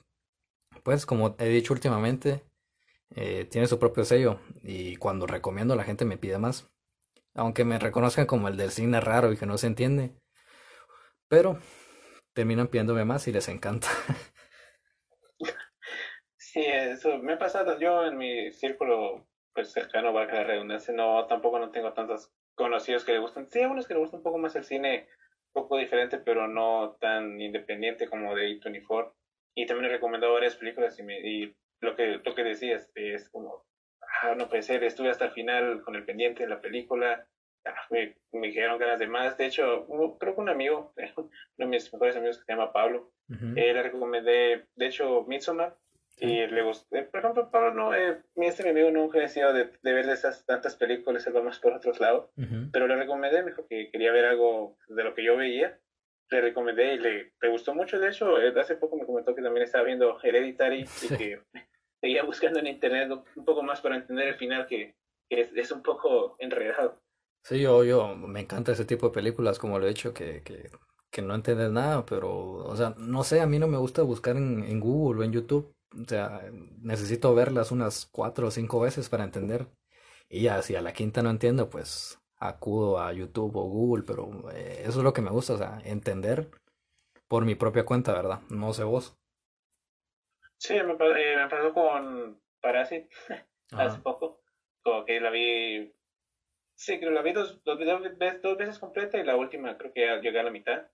[0.83, 2.43] pues, como he dicho últimamente,
[3.15, 6.69] eh, tiene su propio sello y cuando recomiendo la gente me pide más.
[7.33, 10.11] Aunque me reconozcan como el del cine raro y que no se entiende,
[11.29, 11.57] pero
[12.33, 13.87] terminan pidiéndome más y les encanta.
[16.37, 17.79] Sí, eso me ha pasado.
[17.79, 23.03] Yo en mi círculo pues cercano, valga la redundancia, no, tampoco no tengo tantos conocidos
[23.03, 23.49] que le gustan.
[23.49, 25.07] Sí, hay unos que le gustan un poco más el cine,
[25.53, 29.13] un poco diferente, pero no tan independiente como de A24.
[29.55, 33.29] Y también he recomendado varias películas y, me, y lo que lo que decías es
[33.29, 33.65] como,
[34.23, 37.27] ah, no puede ser, estuve hasta el final con el pendiente de la película.
[37.65, 39.37] Ah, me, me dijeron ganas de más.
[39.37, 42.71] De hecho, hubo- creo que un amigo, uno de mis mejores amigos que se llama
[42.73, 43.53] Pablo, Ujú.
[43.55, 45.75] eh, le recomendé, de hecho, Midsommar,
[46.17, 46.95] y le gustó.
[46.95, 50.07] eh, por ejemplo, Pablo, no, eh, este mi amigo nunca ha sido de, de ver
[50.09, 52.69] esas tantas películas, él va más por otros lados, Ujú.
[52.71, 55.79] pero le recomendé, me dijo que quería ver algo de lo que yo veía,
[56.29, 59.41] le recomendé y le, le gustó mucho, de hecho, eh, hace poco me comentó que
[59.41, 61.07] también estaba viendo Hereditary Sí.
[61.13, 61.39] y que
[62.01, 64.95] seguía buscando en internet un poco más para entender el final, que,
[65.29, 66.99] es, un poco enredado.
[67.43, 70.69] Sí, yo, yo, me encanta ese tipo de películas, como lo he dicho, que, que,
[71.09, 74.35] que no entiendes nada, pero, o sea, no sé, a mí no me gusta buscar
[74.35, 76.41] en, en Google o en YouTube, o sea,
[76.81, 79.67] necesito verlas unas cuatro o cinco veces para entender,
[80.29, 84.49] y ya, si a la quinta no entiendo, pues acudo a YouTube o Google, pero
[84.51, 86.49] eh, eso es lo que me gusta, o sea, entender
[87.27, 88.41] por mi propia cuenta, ¿verdad?
[88.49, 89.17] No sé vos.
[90.61, 93.07] Sí, me, eh, me pasó con Parasite
[93.71, 94.39] hace poco,
[94.83, 95.91] como que la vi
[96.75, 99.75] Sí, creo que la vi dos, dos, dos veces, dos veces completa y la última
[99.77, 100.85] creo que ya llegué a la mitad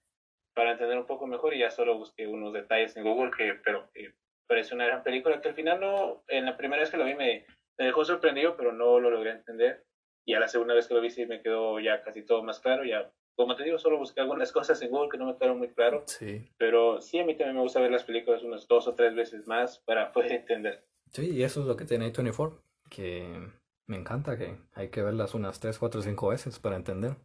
[0.53, 3.89] para entender un poco mejor y ya solo busqué unos detalles en Google, que, pero
[3.93, 4.13] que
[4.47, 7.15] parece una gran película que al final no, en la primera vez que lo vi
[7.15, 7.45] me,
[7.77, 9.83] me dejó sorprendido, pero no lo logré entender.
[10.25, 12.59] Y a la segunda vez que lo vi sí me quedó ya casi todo más
[12.61, 15.59] claro, ya como te digo, solo busqué algunas cosas en Google que no me quedaron
[15.59, 16.03] muy claro.
[16.07, 16.45] Sí.
[16.57, 19.47] Pero sí, a mí también me gusta ver las películas unas dos o tres veces
[19.47, 20.83] más para poder entender.
[21.11, 23.49] Sí, y eso es lo que tiene A24, que
[23.85, 27.15] me encanta, que hay que verlas unas tres, cuatro, cinco veces para entender.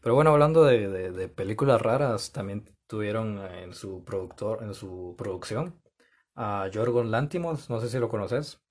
[0.00, 5.14] Pero bueno, hablando de, de, de películas raras, también tuvieron en su productor, en su
[5.18, 5.82] producción
[6.34, 8.62] a Yorgos Lantimos, no sé si lo conoces.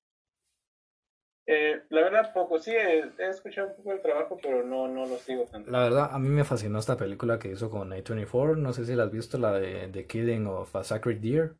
[1.51, 2.59] Eh, la verdad, poco.
[2.59, 5.71] Sí, he, he escuchado un poco el trabajo, pero no, no lo sigo tanto.
[5.71, 8.55] La verdad, a mí me fascinó esta película que hizo con A24.
[8.55, 11.55] No sé si la has visto, la de The Killing of a Sacred Deer.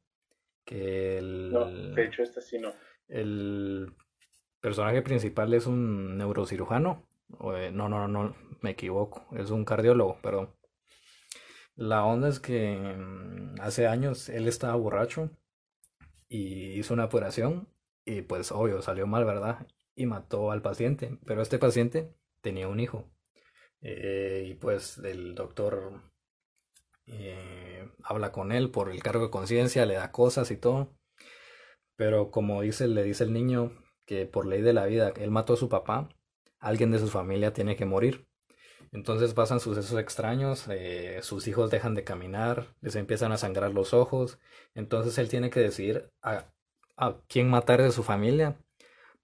[0.63, 2.71] Que No, el, de hecho, esta sí no.
[3.07, 3.91] el
[4.61, 7.07] personaje principal es un neurocirujano.
[7.55, 9.25] Eh, no, no, no, me equivoco.
[9.35, 10.51] Es un cardiólogo, perdón.
[11.75, 15.31] La onda es que mm, hace años él estaba borracho
[16.27, 17.67] y hizo una operación
[18.05, 19.65] y pues obvio salió mal, ¿verdad?
[19.99, 23.11] Y mató al paciente, pero este paciente tenía un hijo.
[23.81, 26.01] Eh, y pues el doctor
[27.05, 30.95] eh, habla con él por el cargo de conciencia, le da cosas y todo,
[31.97, 33.73] pero como dice, le dice el niño
[34.05, 36.07] que por ley de la vida él mató a su papá,
[36.59, 38.25] alguien de su familia tiene que morir.
[38.93, 43.93] Entonces pasan sucesos extraños, eh, sus hijos dejan de caminar, les empiezan a sangrar los
[43.93, 44.39] ojos,
[44.75, 46.53] entonces él tiene que decidir a,
[46.95, 48.57] a quién matar de su familia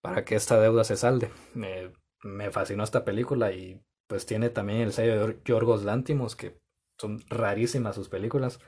[0.05, 1.29] para que esta deuda se salde.
[1.53, 1.91] Me,
[2.23, 6.57] me fascinó esta película y pues tiene también el sello de Yorgos Lantimos, que
[6.99, 8.59] son rarísimas sus películas.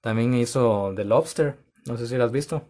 [0.00, 2.66] También hizo The Lobster, no sé si lo has visto.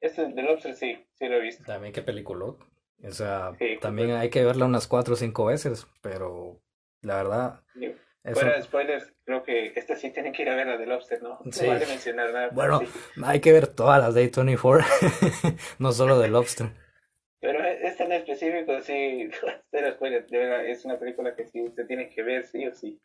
[0.00, 1.64] Este de Lobster sí, sí lo he visto.
[1.64, 2.56] También qué peliculón.
[3.02, 6.60] O sea, Sí, también hay que verla unas cuatro o cinco veces, pero
[7.02, 10.56] la verdad, Y eso, Fuera de spoilers, creo que este sí tienen que ir a
[10.56, 11.38] ver la de Lobster, ¿no?
[11.44, 11.66] No Sí.
[11.66, 12.48] vale mencionar nada.
[12.52, 12.86] bueno, sí.
[13.22, 14.84] hay que ver todas las de A24,
[15.78, 16.70] no solo The Lobster.
[18.16, 19.28] Específico, sí,
[19.70, 20.30] cero spoilers.
[20.30, 23.00] De verdad, es una película que sí se tiene que ver, sí o sí.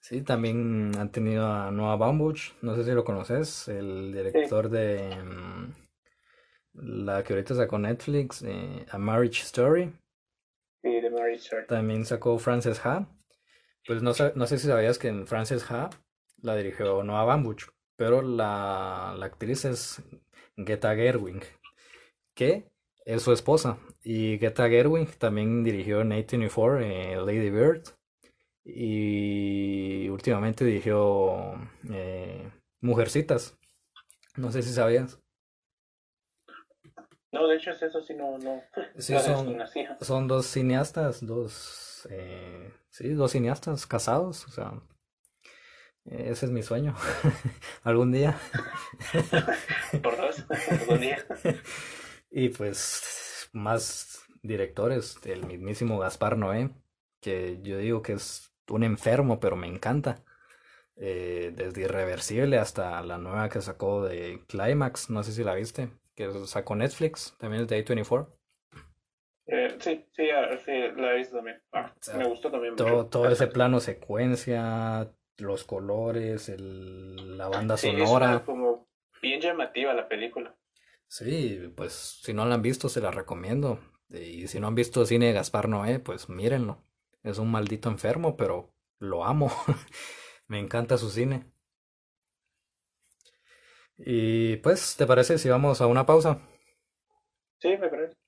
[0.00, 5.14] Sí, también han tenido a Noah Baumbach, no sé si lo conoces, el director de
[5.14, 5.72] mm,
[7.04, 9.92] la que ahorita sacó Netflix, eh, A Marriage Story.
[10.82, 11.68] Sí, de Mary Short.
[11.68, 13.06] También sacó Frances Ha.
[13.86, 15.90] Pues no sé, no sé si sabías que en Frances Ha
[16.42, 20.02] la dirigió Noah Baumbach, pero la, la actriz es
[20.56, 21.44] Greta Gerwig,
[22.34, 22.71] que
[23.04, 23.78] es su esposa.
[24.02, 27.82] Y Greta Gerwig también dirigió en A24 eh, Lady Bird.
[28.64, 31.54] Y últimamente dirigió
[31.90, 33.58] eh, Mujercitas.
[34.36, 35.18] No sé si sabías.
[37.32, 38.62] No, de hecho, es eso sí no, no,
[38.98, 39.58] Sí, no son,
[40.02, 44.46] son dos cineastas, dos, eh, sí, dos cineastas casados.
[44.46, 44.74] O sea,
[46.04, 46.94] ese es mi sueño.
[47.84, 48.38] Algún día.
[50.02, 51.24] Por dos, algún día.
[52.34, 56.70] Y pues más directores, el mismísimo Gaspar Noé,
[57.20, 60.24] que yo digo que es un enfermo, pero me encanta.
[60.96, 65.90] Eh, desde Irreversible hasta la nueva que sacó de Climax, no sé si la viste,
[66.14, 68.28] que sacó Netflix, también es de A24.
[69.46, 71.60] Eh, sí, sí, ah, sí, la he visto también.
[71.72, 77.48] Ah, O sea, me gustó también Todo, todo ese plano secuencia, los colores, el- la
[77.48, 78.36] banda Sí, es sonora.
[78.36, 78.88] una como
[79.20, 80.56] bien llamativa la película.
[81.12, 83.78] Sí, pues si no la han visto, se la recomiendo.
[84.08, 86.82] Y si no han visto cine de Gaspar Noé, pues mírenlo.
[87.22, 89.52] Es un maldito enfermo, pero lo amo.
[90.48, 91.52] Me encanta su cine.
[93.96, 96.40] Y pues, ¿te parece si vamos a una pausa?
[97.60, 98.21] Sí, me parece.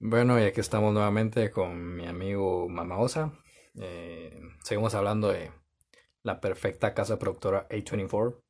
[0.00, 3.32] Bueno, y aquí estamos nuevamente con mi amigo Mama Osa.
[3.74, 5.52] Eh, seguimos hablando de
[6.22, 8.42] la perfecta casa productora A24.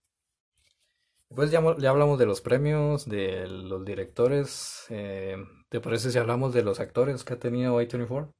[1.29, 4.87] Pues ya, ya hablamos de los premios, de los directores.
[4.91, 5.37] eh,
[5.69, 8.33] ¿te parece si hablamos de los actores que ha tenido A24?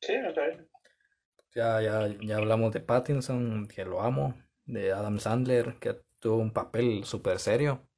[0.00, 0.68] Sí, parece.
[1.54, 4.34] Ya, ya, ya hablamos de Pattinson, que lo amo,
[4.66, 7.88] de Adam Sandler, que tuvo un papel súper serio.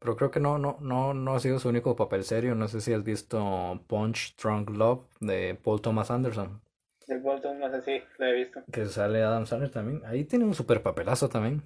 [0.00, 2.54] Pero creo que no, no, no, no ha sido su único papel serio.
[2.54, 6.60] No sé si has visto Punch Drunk Love de Paul Thomas Anderson,
[7.22, 8.62] Bolton, no sé si la he visto.
[8.72, 10.00] que sale Adam Sandler también.
[10.06, 11.62] Ahí tiene un super papelazo también.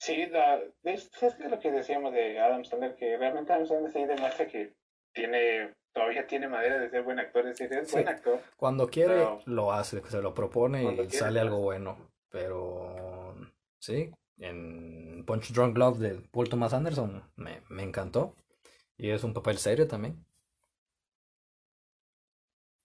[0.00, 4.04] Sí, la, es, es lo que decíamos de Adam Sandler, que realmente Adam Sandler sí
[4.04, 4.74] demuestra que
[5.12, 7.94] tiene, todavía tiene madera de ser buen actor, es decir, es Sí.
[7.96, 8.40] buen actor.
[8.56, 11.96] Cuando quiere, Pero- lo hace, se lo propone Cuando y quiere, sale lo algo bueno.
[12.30, 13.34] Pero
[13.80, 14.97] sí, en
[15.28, 18.34] Punch Drunk Love de Paul Thomas Anderson me, me encantó.
[18.96, 20.24] Y es un papel serio también.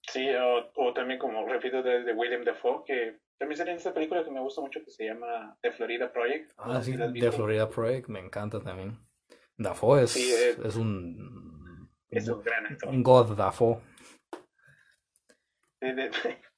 [0.01, 3.93] Sí, o, o también como repito de, de William Dafoe, que también sale en esta
[3.93, 6.51] película que me gusta mucho que se llama The Florida Project.
[6.57, 7.31] Ah, sí, The visto.
[7.31, 8.99] Florida Project me encanta también.
[9.57, 12.89] Dafoe es, Sí, eh, es un, es un gran actor.
[12.89, 13.79] un god Dafoe.
[15.79, 16.11] Desde,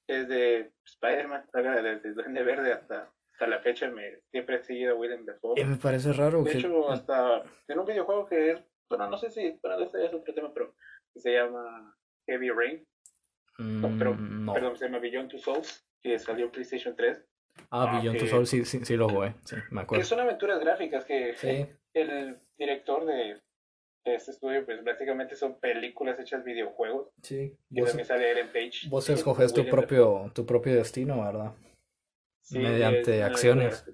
[0.08, 5.26] desde Spider-Man, desde Duende Verde hasta, hasta la fecha, me siempre he seguido a William
[5.26, 5.60] Dafoe.
[5.60, 6.58] Y me parece raro De que...
[6.60, 10.34] hecho, hasta en un videojuego que es, bueno, no sé si, bueno, ya es otro
[10.34, 10.74] tema, pero
[11.14, 11.96] que se llama
[12.28, 12.88] Heavy Rain,
[13.58, 14.54] no, pero, Mm, no.
[14.54, 17.26] perdón, se llama Beyond Two Souls, que salió en PlayStation 3,
[17.72, 20.06] Ah, Ah, Beyond Two que- Souls sí, sí, sí lo jugué, sí, me que acuerdo.
[20.06, 23.42] son aventuras gráficas que Sí, el director de,
[24.06, 27.58] de este estudio, pues básicamente son películas hechas videojuegos, sí.
[27.70, 28.88] y Vos, también sale Ellen Page.
[28.90, 31.54] vos escoges tu propio, tu propio destino, ¿verdad?
[32.46, 33.86] Sí, mediante es acciones.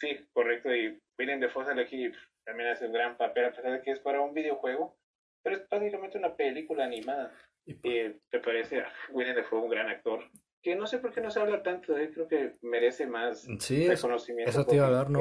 [0.00, 0.74] Sí, correcto.
[0.74, 2.10] Y William Dafoe sale aquí
[2.44, 4.96] también hace un gran papel, a pesar de que es para un videojuego,
[5.42, 7.32] pero es básicamente una película animada.
[7.66, 10.20] Y- Y me parece a William Dafoe un gran actor,
[10.62, 13.46] que no sé por qué no se habla tanto de él, creo que merece más
[13.60, 14.50] Sí, reconocimiento.
[14.50, 15.20] eso te iba a hablar, no,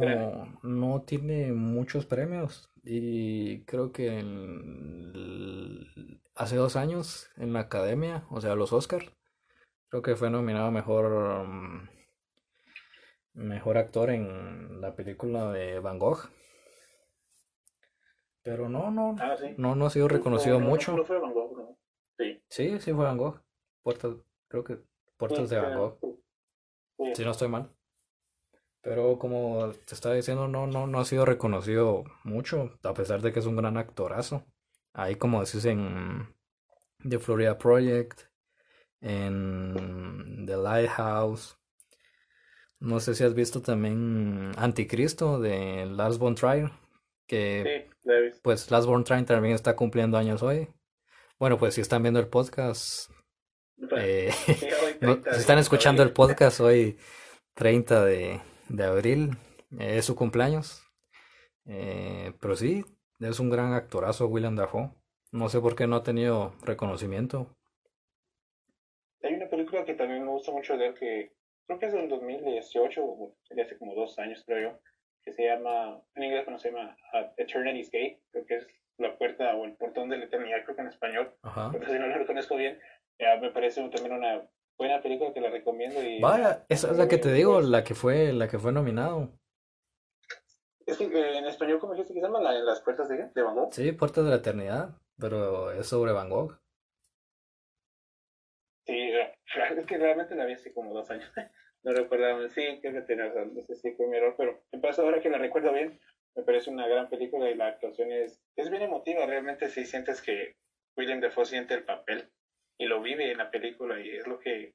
[0.00, 4.18] gran no, tiene muchos premios y creo que
[5.18, 9.10] el- hace dos años en la academia, o sea, los Oscars,
[9.88, 11.88] creo que fue nominado mejor, mm,
[13.34, 16.28] mejor actor en la película de Van Gogh,
[18.42, 19.54] pero no, no, Ah, sí.
[19.56, 20.96] no, no ha sido reconocido No, no, no, mucho.
[20.96, 21.78] No fue Van Gogh, no.
[22.16, 22.42] Sí.
[22.48, 23.40] Sí, sí fue Van Gogh,
[23.82, 24.14] Puertas,
[24.48, 24.78] creo que
[25.16, 25.98] Puertas Sí, de Van Gogh.
[27.14, 27.70] Si no estoy mal.
[28.80, 33.32] Pero como te estaba diciendo, no, no, no ha sido reconocido mucho, a pesar de
[33.32, 34.44] que es un gran actorazo.
[34.94, 36.34] Ahí como decís en
[37.06, 38.22] The Florida Project,
[39.00, 41.56] en The Lighthouse.
[42.80, 46.70] No sé si has visto también Anticristo de Lars von Trier,
[47.26, 50.68] que Sí, pues Lars von Trier también está cumpliendo años hoy.
[51.38, 53.10] Bueno, pues si están viendo el podcast,
[53.96, 54.52] eh, Sí,
[54.84, 56.98] hoy no- 30 si están escuchando el podcast hoy,
[57.54, 59.36] 30 de, de abril,
[59.78, 60.82] eh, es su cumpleaños.
[61.66, 62.84] Eh, pero sí,
[63.18, 64.90] es un gran actorazo William Dafoe.
[65.32, 67.54] No sé por qué no ha tenido reconocimiento.
[69.22, 71.32] Hay una película que también me gusta mucho de él que
[71.66, 74.78] creo que es del 2018, o de hace como dos años creo yo,
[75.22, 79.16] que se llama, en inglés no se llama uh, Eternity's Gate, creo que es la
[79.18, 81.70] puerta o el portón de la eternidad, creo que en español, Ajá.
[81.86, 82.80] si no lo reconozco bien,
[83.18, 87.08] ya me parece también una buena película que la recomiendo y Vaya, esa es la
[87.08, 89.28] que te digo, la que fue, la que fue nominado.
[90.86, 92.40] es que eh, en español ¿cómo dijiste que se llama?
[92.40, 93.72] La, las puertas de, de Van Gogh.
[93.72, 96.58] Sí, Puertas de la Eternidad, pero es sobre Van Gogh.
[98.86, 99.37] Sí, eh,
[99.78, 101.30] es que realmente la vi hace como dos años.
[101.84, 104.80] No recuerdo, sí, creo que tenía razón, no sé si fue mi error, pero me
[104.80, 106.00] pasa ahora que la recuerdo bien,
[106.34, 110.20] me parece una gran película y la actuación es, es bien emotiva, realmente sí sientes
[110.20, 110.56] que
[110.96, 112.32] William Dafoe siente el papel
[112.78, 114.74] y lo vive en la película y es lo que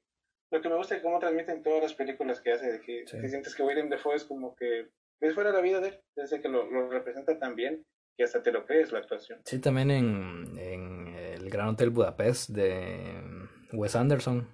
[0.50, 3.20] lo que me gusta de cómo transmiten todas las películas que hace, de que, Sí.
[3.20, 4.88] que sientes que William Dafoe es como que
[5.20, 7.84] es fuera de la vida de él, desde que lo, lo representa tan bien
[8.16, 9.42] que hasta te lo crees la actuación.
[9.44, 13.20] Sí, también en, en el Gran Hotel Budapest de
[13.72, 14.48] Wes Anderson.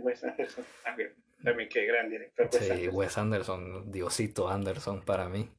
[0.00, 2.46] Wes Anderson, también, también qué gran director.
[2.52, 2.94] Wes Sí, Anderson.
[2.96, 5.50] Wes Anderson, Diosito Anderson para mí.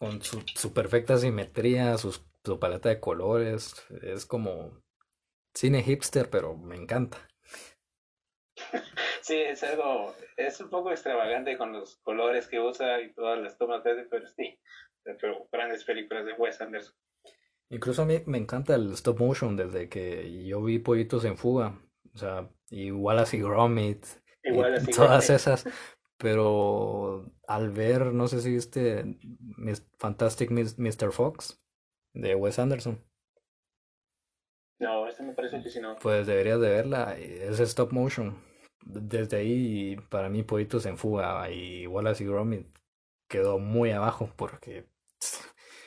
[0.00, 3.74] Con su, su perfecta simetría, sus- su paleta de colores.
[4.02, 4.80] Es como
[5.56, 7.18] cine hipster, pero me encanta.
[9.22, 13.58] Sí, es algo, es un poco extravagante con los colores que usa y todas las
[13.58, 14.58] tomas de pero sí,
[15.04, 16.94] pero grandes películas de Wes Anderson.
[17.68, 21.78] Incluso a mí me encanta el stop motion desde que yo vi Pollitos en Fuga.
[22.14, 24.06] O sea, y Wallace y Gromit.
[24.42, 24.90] Igual así.
[24.96, 25.64] todas esas.
[26.18, 29.18] Pero al ver, no sé si viste
[29.98, 31.12] Fantastic Mr.
[31.12, 31.62] Fox
[32.12, 33.04] de Wes Anderson.
[34.80, 35.96] No, este me parece que si no.
[36.00, 38.36] Pues deberías de verla, es stop motion.
[38.84, 42.78] Desde ahí, para mí, Pollitos en Fuga y Wallace y Gromit
[43.28, 44.86] quedó muy abajo porque,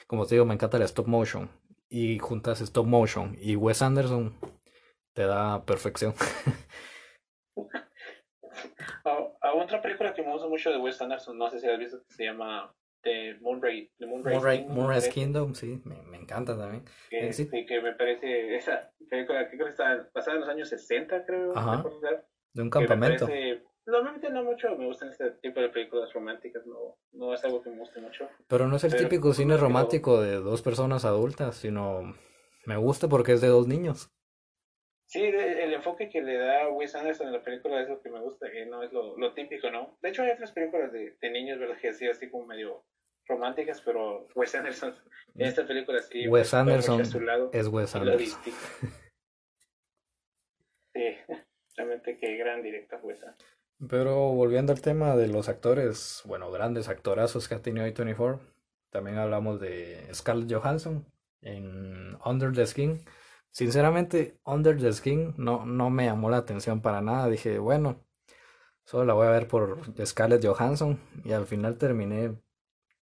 [0.08, 1.50] como te digo, me encanta el stop motion.
[1.90, 4.34] Y juntas stop motion y Wes Anderson,
[5.14, 6.14] te da perfección.
[9.04, 11.80] Ah, ah, otra película que me gusta mucho de Wes Anderson, no sé si has
[11.80, 16.18] visto, que se llama The Moonrise, The Moonrise Moonrise, Kingdom, Moonrise Kingdom, sí, me, me
[16.18, 16.86] encanta también.
[17.10, 17.46] que, eh, sí.
[17.46, 21.26] sí, que me parece, esa película que creo que está basada en los años 60,
[21.26, 21.84] creo, Ajá.
[22.54, 23.26] De un campamento.
[23.26, 27.64] parece, normalmente no mucho me gustan este tipo de películas románticas, no, no es algo
[27.64, 28.28] que me guste mucho.
[28.48, 32.16] Pero no es el Pero típico cine romántico de dos personas adultas, sino
[32.66, 34.12] me gusta porque es de dos niños.
[35.12, 38.10] Sí, de- el enfoque que le da Wes Anderson en la película es lo que
[38.10, 39.98] me gusta, que no es lo, lo típico, ¿no?
[40.02, 41.76] De hecho, hay otras películas de, de niños, ¿verdad?
[41.82, 42.86] Que sí, así como medio
[43.28, 44.96] románticas, pero Wes Anderson,
[45.36, 46.30] en esta película sí.
[46.30, 48.42] Wes Anderson es Wes Anderson.
[50.94, 51.16] sí,
[51.76, 53.48] realmente qué gran director Wes Anderson.
[53.90, 58.40] Pero volviendo al tema de los actores, bueno, grandes actorazos que ha tenido A24,
[58.92, 61.06] también hablamos de Scarlett Johansson
[61.42, 63.04] en Under the Skin.
[63.52, 67.28] Sinceramente, Under the Skin no, no me llamó la atención para nada.
[67.28, 68.04] Dije, bueno,
[68.84, 71.00] solo la voy a ver por Scarlett Johansson.
[71.26, 72.42] Y al final terminé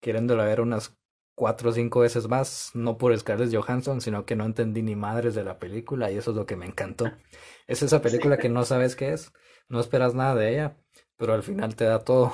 [0.01, 0.97] queriéndola ver unas
[1.35, 2.71] cuatro o cinco veces más.
[2.73, 6.11] No por Scarlett Johansson, sino que no entendí ni madres de la película.
[6.11, 7.11] Y eso es lo que me encantó.
[7.67, 9.31] Es esa película que no sabes qué es,
[9.67, 10.77] no esperas nada de ella,
[11.15, 12.31] pero al final te da todo.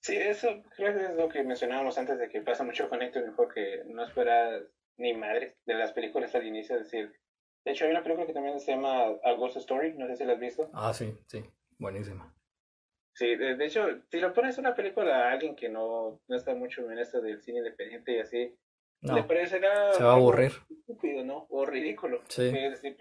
[0.00, 3.34] Sí, eso creo que es lo que mencionábamos antes de que pasa mucho con Héctor,
[3.36, 4.62] porque no esperas
[4.98, 6.76] ni madre de las películas al inicio.
[6.76, 7.12] Es decir,
[7.64, 10.24] de hecho, hay una película que también se llama A Ghost Story, no sé si
[10.24, 10.70] la has visto.
[10.74, 11.44] Ah, sí, sí,
[11.78, 12.34] buenísima.
[13.14, 16.88] Sí, de, hecho, si lo pones una película a alguien que no, no está mucho
[16.90, 18.56] en esto del cine independiente y así,
[19.00, 19.92] le parecerá.
[19.92, 20.52] Se va a aburrir.
[20.70, 21.46] Estúpido, ¿no?
[21.50, 22.22] O ridículo.
[22.28, 22.46] Sí.
[22.46, 22.96] Es decir,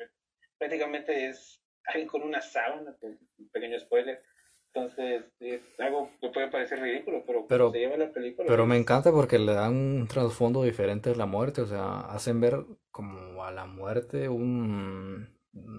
[0.58, 4.24] prácticamente es alguien con una sábana, un pequeño spoiler
[4.74, 8.48] entonces, es algo que puede parecer ridículo, pero, pero se lleva la película.
[8.48, 12.40] Pero me encanta porque le dan un trasfondo diferente a la muerte, o sea, hacen
[12.40, 15.36] ver como a la muerte un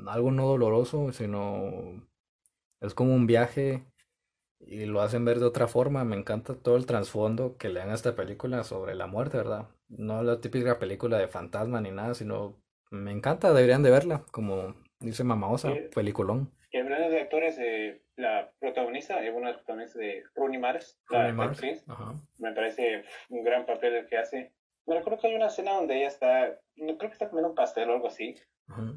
[0.09, 2.03] algo no doloroso, sino
[2.80, 3.84] es como un viaje
[4.61, 6.05] y lo hacen ver de otra forma.
[6.05, 9.68] Me encanta todo el trasfondo que le dan a esta película sobre la muerte, ¿verdad?
[9.89, 12.57] No la típica película de fantasma ni nada, sino
[12.91, 16.51] me encanta, deberían de verla, como dice Mamaosa, peliculón.
[16.70, 21.84] Y hablando de actores, eh, la protagonista es una protagonista de Rooney Mars, la actriz.
[22.38, 24.52] Me parece un gran papel el que hace.
[24.86, 27.88] Me recuerdo que hay una escena donde ella está, creo que está comiendo un pastel
[27.90, 28.34] o algo así,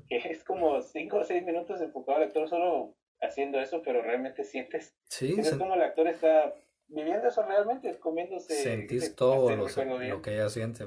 [0.08, 4.44] que es como cinco o seis minutos enfocado al actor solo haciendo eso, pero realmente
[4.44, 6.54] sientes, sí, es como el actor está
[6.88, 8.54] viviendo eso realmente, comiéndose.
[8.54, 10.86] Sentís todo lo, lo, que ella siente.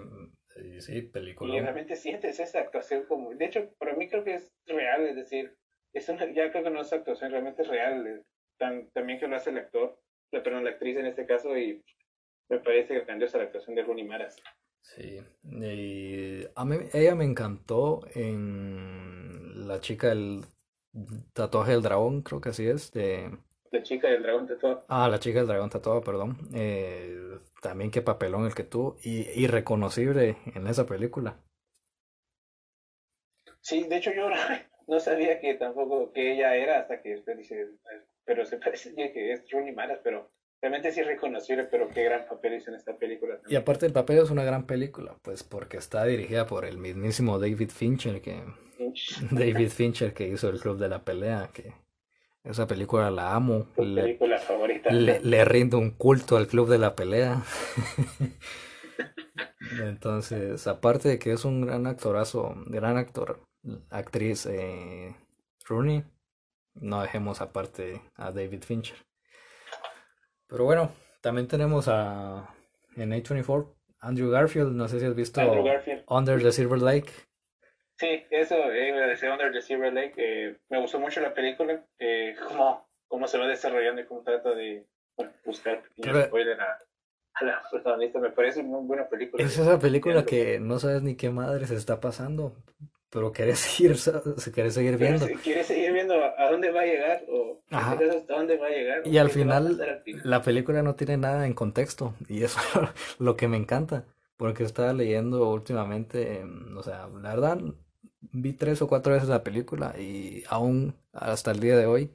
[0.57, 1.55] Y sí, película.
[1.55, 5.17] Y realmente sientes esa actuación como, de hecho, para mí creo que es real, es
[5.17, 5.57] decir,
[5.95, 8.25] ya creo que no es actuación, realmente es real.
[8.59, 9.99] también que lo hace el actor,
[10.33, 11.83] la, perdón, la actriz en este caso, y
[12.49, 14.37] me parece grandiosa la actuación de Rooney Maras.
[14.83, 20.45] Sí, y a mí, ella me encantó en La chica del
[21.33, 23.31] tatuaje del dragón, creo que así es, de...
[23.71, 24.85] La chica del dragón tatuado.
[24.89, 26.37] Ah, la chica del dragón tatuado, perdón.
[26.55, 31.41] Eh, también qué papelón el que tuvo, y irreconocible en esa película.
[33.61, 34.29] Sí, de hecho yo
[34.87, 37.69] no sabía que tampoco que ella era hasta que después dice,
[38.25, 40.31] pero se parece que es Rooney Mara, pero
[40.61, 43.41] realmente es irreconocible, pero qué gran papel hizo en esta película.
[43.49, 47.39] Y aparte el papel es una gran película, pues porque está dirigida por el mismísimo
[47.39, 48.43] David Fincher, que
[49.31, 51.73] David Fincher que hizo el Club de la Pelea, que
[52.45, 53.67] esa película la amo.
[53.79, 54.91] Le, película favorita.
[54.91, 57.43] Le, le rindo un culto al Club de la Pelea.
[59.83, 63.41] Entonces, aparte de que es un gran actorazo, gran actor,
[63.91, 65.15] actriz eh,
[65.67, 66.05] Rooney,
[66.75, 68.97] no dejemos aparte a David Fincher.
[70.47, 72.55] Pero bueno, también tenemos a
[72.97, 75.41] en A24 Andrew Garfield, no sé si has visto
[76.09, 77.11] Under the Silver Lake.
[77.97, 78.57] Sí, eso
[79.15, 80.15] decir Under the Silver Lake.
[80.17, 84.51] Eh, me gustó mucho la película, eh, cómo, cómo se va desarrollando y cómo trata
[84.51, 84.87] de
[85.45, 85.83] buscar
[86.27, 86.79] spoiler a,
[87.35, 88.19] a la protagonista.
[88.19, 89.43] Me parece muy buena película.
[89.43, 92.57] Es esa película que no sabes ni qué madre se está pasando
[93.15, 95.29] pero quieres seguir, seguir viendo.
[95.41, 99.07] Quieres seguir viendo a dónde va a llegar o hasta dónde va a llegar.
[99.07, 102.89] Y al final, la película no tiene nada en contexto y eso es
[103.21, 104.05] lo que me encanta,
[104.37, 107.61] porque estaba leyendo últimamente, em, o sea, la verdad,
[108.33, 112.11] vi tres o cuatro veces la película y aún hasta el día de hoy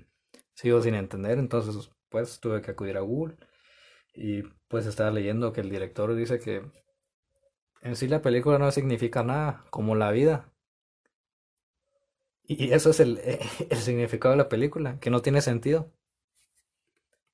[0.54, 3.38] sigo sin entender, entonces pues tuve que acudir a Google
[4.14, 6.62] y pues estaba leyendo que el director dice que
[7.82, 10.49] en sí la película no significa nada, como la vida,
[12.50, 13.20] y eso es el,
[13.70, 15.92] el significado de la película, que no tiene sentido.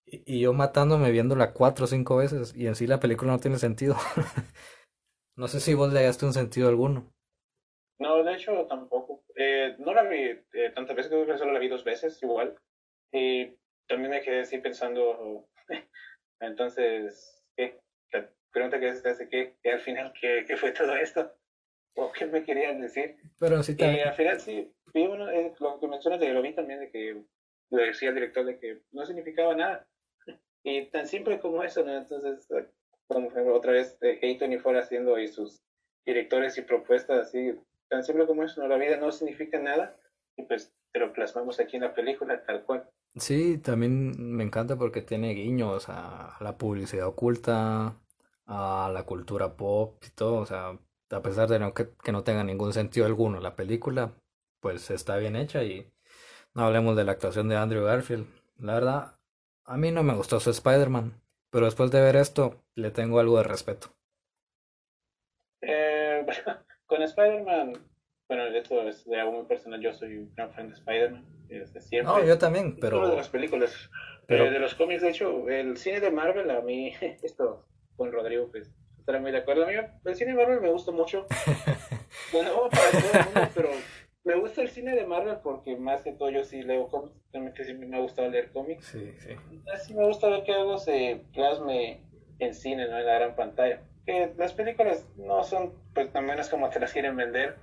[0.06, 3.58] Y, yo matándome viéndola cuatro o cinco veces y en sí la película no tiene
[3.58, 3.96] sentido.
[5.38, 7.14] no sé si vos le hallaste un sentido alguno.
[7.98, 9.24] No, de hecho tampoco.
[9.38, 12.58] Eh, no la vi eh, tantas veces, creo que solo la vi dos veces igual.
[13.14, 13.56] Y
[13.88, 15.48] también me quedé así pensando,
[16.42, 17.80] entonces, ¿qué?
[18.12, 19.02] La pregunta que es,
[19.32, 19.56] ¿qué?
[19.64, 21.32] ¿Qué al final qué, qué fue todo esto?
[21.96, 23.16] ¿O qué me querían decir?
[23.40, 24.08] Pero sí también.
[24.08, 27.24] al final sí, vi uno, eh, lo que mencionas de lo vi también, de que
[27.72, 29.88] lo decía el director, de que no significaba nada.
[30.64, 31.96] Y tan simple como eso, ¿no?
[31.96, 32.48] Entonces,
[33.08, 35.62] como otra vez eh, Hayton y fuera haciendo y sus
[36.06, 37.54] directores y propuestas así,
[37.88, 38.68] tan simple como eso, ¿no?
[38.68, 39.96] La vida no significa nada
[40.36, 42.90] y pues te lo plasmamos aquí en la película tal cual.
[43.16, 48.02] Sí, también me encanta porque tiene guiños a la publicidad oculta,
[48.46, 50.40] a la cultura pop y todo.
[50.40, 50.78] O sea,
[51.10, 54.14] a pesar de no, que, que no tenga ningún sentido alguno la película,
[54.60, 55.92] pues está bien hecha y
[56.54, 58.28] no hablemos de la actuación de Andrew Garfield.
[58.58, 59.16] La verdad,
[59.66, 63.38] a mí no me gustó su Spider-Man, pero después de ver esto, le tengo algo
[63.38, 63.90] de respeto.
[65.62, 66.26] Eh,
[66.86, 67.74] con Spider-Man,
[68.28, 69.82] bueno, esto es de algo muy personal.
[69.82, 72.14] Yo soy un gran fan de Spider-Man desde siempre.
[72.14, 73.08] No, yo también, pero.
[73.08, 73.90] de las películas.
[74.28, 74.46] Pero...
[74.46, 76.94] Eh, de los cómics, de hecho, el cine de Marvel, a mí,
[77.24, 78.74] esto con Rodrigo, pues
[79.06, 79.66] estará muy de acuerdo.
[79.66, 81.28] A mí, el cine de Marvel me gusta mucho.
[82.34, 83.70] bueno, para todo el mundo, pero
[84.24, 87.16] me gusta el cine de Marvel porque más que todo yo sí leo cómics.
[87.32, 88.84] Realmente sí me ha gustado leer cómics.
[88.88, 89.36] Sí, sí.
[89.72, 92.02] Así me gusta ver que algo se plasme
[92.40, 92.98] en cine, ¿no?
[92.98, 93.82] En la gran pantalla.
[94.08, 97.58] Que las películas no son pues tan buenas como te las quieren vender.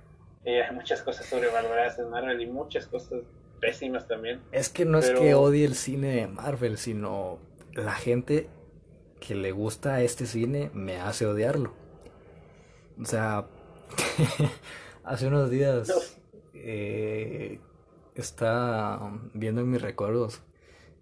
[0.45, 3.19] Eh, hay muchas cosas sobrevaloradas en Marvel y muchas cosas
[3.59, 4.41] pésimas también.
[4.53, 7.39] Es que no Pero- es que odie el cine de Marvel, sino
[7.73, 8.47] la gente
[9.25, 11.73] que le gusta este cine me hace odiarlo.
[13.01, 13.45] O sea,
[15.05, 16.19] hace unos días
[16.53, 17.59] eh,
[18.15, 18.99] está
[19.33, 20.41] viendo en mis recuerdos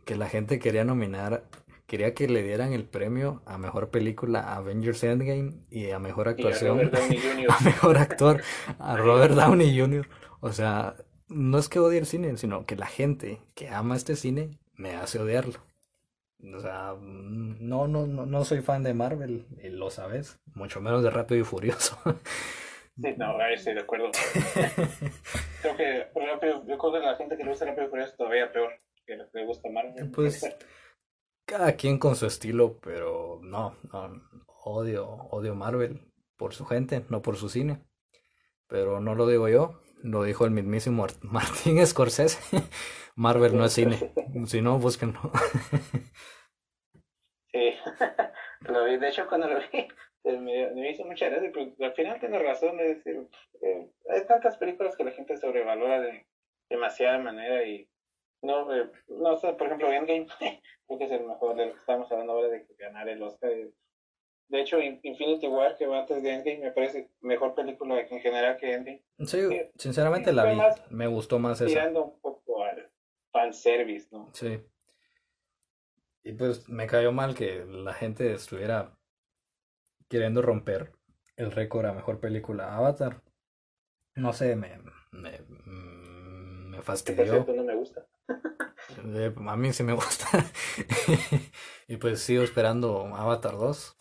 [0.05, 1.45] que la gente quería nominar,
[1.87, 6.27] quería que le dieran el premio a mejor película a Avengers Endgame y a mejor
[6.27, 7.47] a actuación Robert Downey Jr.
[7.49, 8.41] a mejor actor
[8.77, 10.07] a Robert Downey Jr.
[10.41, 10.95] O sea,
[11.27, 14.93] no es que odie el cine, sino que la gente que ama este cine me
[14.93, 15.70] hace odiarlo.
[16.55, 20.81] O sea, mm, no, no, no, no soy fan de Marvel, y lo sabes, mucho
[20.81, 21.97] menos de Rápido y Furioso.
[23.01, 24.11] Sí, no, ahí estoy de acuerdo.
[25.61, 28.15] Creo que por Rápido- yo creo que la gente que le gusta Rápido y Furioso
[28.17, 28.69] todavía peor
[29.05, 30.11] que los que le gusta Marvel.
[30.11, 30.45] Pues
[31.45, 34.21] cada quien con su estilo, pero no, no,
[34.65, 36.01] odio, odio Marvel
[36.37, 37.81] por su gente, no por su cine.
[38.67, 42.39] Pero no lo digo yo, lo dijo el mismísimo Art- Martín Scorsese.
[43.15, 44.13] Marvel no es cine,
[44.47, 45.19] si no, búsquenlo.
[47.51, 47.73] Sí,
[48.61, 48.97] lo vi.
[48.97, 49.87] De hecho, cuando lo vi,
[50.39, 52.79] me, hizo mucha gracia, pero al final tiene razón.
[52.79, 53.27] Es decir,
[53.61, 56.25] eh, hay tantas películas que la gente sobrevalora de
[56.69, 57.87] demasiada manera y
[58.41, 60.27] no, eh, no sé, por ejemplo, Endgame,
[60.87, 63.51] creo que es el mejor de lo que estamos hablando ahora de ganar el Oscar.
[64.51, 68.19] De hecho, In- Infinity War, que va antes de Endgame, me parece mejor película en
[68.19, 69.39] general que Endgame, Sí,
[69.77, 71.67] sinceramente la vi, más me gustó más esa.
[71.67, 72.91] tirando un poco al
[73.31, 74.29] fanservice, ¿no?
[74.33, 74.59] Sí.
[76.23, 78.95] Y pues me cayó mal que la gente estuviera
[80.09, 80.91] queriendo romper
[81.37, 83.21] el récord a mejor película Avatar.
[84.15, 84.79] No sé, me,
[85.11, 85.39] me,
[86.69, 87.23] me fastidió.
[87.25, 88.05] cierto no me gusta.
[89.05, 90.27] Eh, a mí sí me gusta.
[91.87, 93.97] Y pues sigo esperando Avatar 2.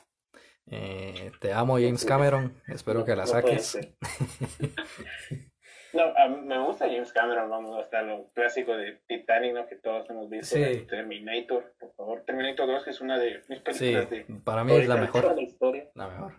[0.66, 2.60] Eh, te amo, James Cameron.
[2.68, 3.78] Espero No, que la saques.
[5.92, 6.04] No,
[6.44, 9.66] me gusta James Cameron, vamos, hasta lo clásico de Titanic, ¿no?
[9.66, 10.86] Que todos hemos visto, Sí.
[10.88, 12.22] Terminator, por favor.
[12.24, 15.34] Terminator 2 que es una de mis Sí, películas de para mí es la mejor.
[15.34, 15.90] la historia.
[15.96, 16.34] La mejor.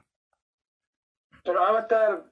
[1.44, 2.24] Pero Avatar,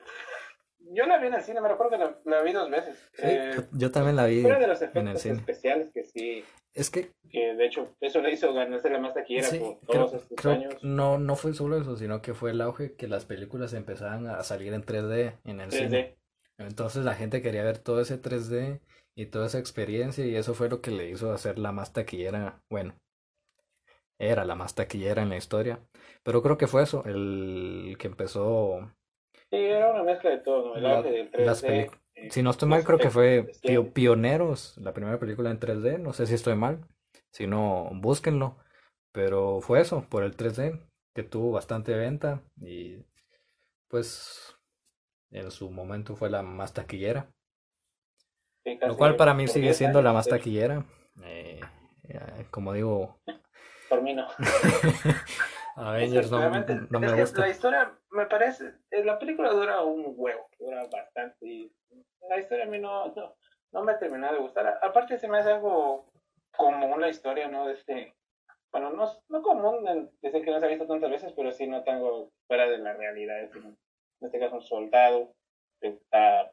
[0.93, 2.97] yo la vi en el cine, me recuerdo que la, la vi dos veces.
[3.11, 5.35] Sí, Eh, yo, yo también la vi fuera de los en el efectos cine.
[5.39, 9.49] especiales que sí, Es que que de hecho eso le hizo ganarse la más taquillera
[9.49, 10.84] Sí, por creo, todos estos creo años.
[10.84, 14.43] no, no fue solo eso, sino que fue el auge que las películas empezaban a
[14.43, 15.89] salir en 3D en el cine.
[15.89, 16.17] 3D.
[16.57, 18.82] Entonces la gente quería ver todo ese 3D
[19.15, 22.61] y toda esa experiencia y eso fue lo que le hizo hacer la más taquillera,
[22.70, 22.95] bueno,
[24.20, 25.80] era la más taquillera en la historia.
[26.24, 28.91] Pero creo que fue eso, el que empezó
[29.49, 30.76] Sí, era una mezcla de todo, ¿no?
[30.76, 31.45] El la- auge del 3D.
[31.45, 31.91] las peli- eh,
[32.30, 33.91] Si no estoy mal, creo que fue especiales.
[33.93, 36.86] Pioneros, la primera película en 3D, no sé si estoy mal,
[37.32, 38.57] si no, búsquenlo,
[39.11, 40.82] pero fue eso, por el 3D,
[41.15, 43.05] que tuvo bastante venta y
[43.88, 44.57] pues
[45.32, 47.32] en su momento fue la más taquillera,
[48.82, 50.86] lo cual para mí sigue 10 siendo la más taquillera,
[51.24, 51.59] eh,
[52.03, 53.20] eh, como digo,
[53.89, 54.28] Por mí no.
[55.76, 57.41] Avengers no, me gusta.
[57.41, 61.45] La historia, me parece, eh, la película dura un huevo, dura bastante.
[61.45, 61.72] Y
[62.30, 63.36] la historia a mí no, no,
[63.71, 64.80] no me terminó de gustar.
[64.82, 66.11] Aparte se me hace algo
[66.55, 67.67] común la historia, ¿no?
[67.67, 68.15] De este,
[68.71, 71.84] bueno, no, no común, desde que no se ha visto tantas veces, pero sí no
[71.84, 73.41] tengo fuera de la realidad.
[73.43, 75.34] Es decir, en este caso un soldado
[75.82, 76.51] que está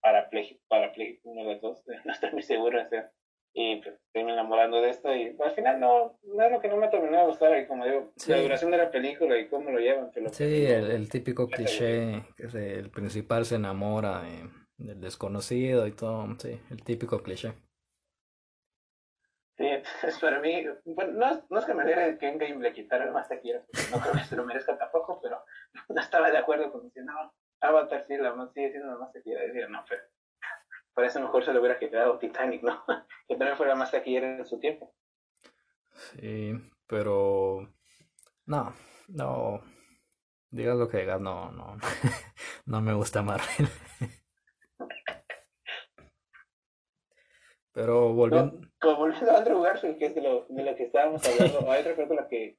[0.00, 3.10] parapléjico, parapléjico, uno de los dos, no estoy muy seguro de ser.
[3.58, 6.76] Y pues, estoy enamorando de esto y al final no, no es lo que no
[6.76, 7.58] me terminó de gustar.
[7.58, 8.30] Y como digo, Sí.
[8.32, 10.10] la duración de la película y cómo lo llevan.
[10.32, 15.92] Sí, el, el típico cliché, que se- el principal se enamora de- del desconocido y
[15.92, 17.54] todo, sí, el típico cliché.
[19.56, 22.72] Sí, entonces para mí, bueno, no, es- no es que me diera que Endgame le
[22.72, 25.44] quitara el más porque no creo que se lo merezca tampoco, pero
[25.88, 29.12] no estaba de acuerdo con decir, no, Avatar sí, la más, sigue siendo la más
[29.12, 29.42] taquillera.
[29.46, 30.02] Decía, no, pero
[30.94, 32.84] parece mejor se le hubiera quedado Titanic, ¿no?
[33.28, 34.94] que también fuera más taquillera en su tiempo.
[36.20, 36.52] Sí,
[36.86, 37.68] pero
[38.46, 38.74] no,
[39.08, 39.62] no,
[40.50, 41.78] digas lo que digas, no, no,
[42.66, 43.68] no me gusta Marvel.
[47.76, 48.58] Pero volviendo...
[48.80, 51.82] como volviendo a Andrew Garfield, que es de lo, de lo que estábamos hablando, hay
[51.82, 52.56] otra película que,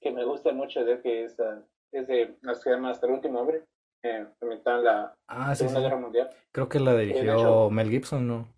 [0.00, 1.62] que me gusta mucho de que es, uh,
[1.92, 3.66] es de, no se llama Hasta el último hombre,
[4.02, 5.84] eh, en la ah, Segunda sí.
[5.84, 6.30] Guerra Mundial.
[6.50, 8.48] Creo que la dirigió hecho- Mel Gibson, ¿no?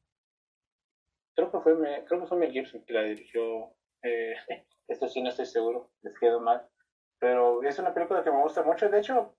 [1.34, 1.74] Creo que fue,
[2.07, 3.72] creo que fue Mel Gibson que la dirigió.
[4.04, 4.36] Eh,
[4.88, 6.68] esto sí no estoy seguro, les quedo mal.
[7.18, 8.88] Pero es una película que me gusta mucho.
[8.88, 9.34] De hecho,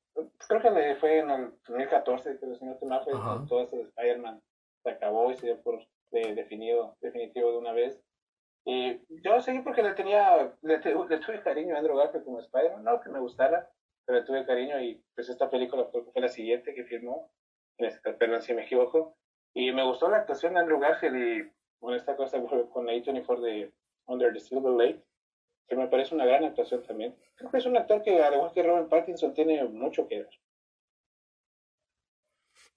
[0.49, 3.61] creo que le fue en el 2014, pero si no estoy mal, fue cuando todo
[3.61, 4.41] ese Spider-Man
[4.84, 5.80] se acabó y se dio por
[6.12, 8.01] de- definido, definitivo de una vez.
[8.66, 12.99] Y yo seguí porque le tenía, le, tuve cariño a Andrew Garfield como Spider-Man, no
[13.01, 13.70] que me gustara,
[14.05, 17.32] pero le tuve cariño y pues esta película fue, fue la siguiente que firmó,
[17.78, 19.16] este- perdón si me equivoco,
[19.53, 22.39] y me gustó la actuación de Andrew Garfield y con esta cosa
[22.74, 23.74] con la A24 de
[24.08, 25.03] Under the Silver Lake,
[25.70, 27.16] que me parece una gran actuación también.
[27.36, 30.32] Creo que es un actor que, al igual que Robert Pattinson, tiene mucho que dar.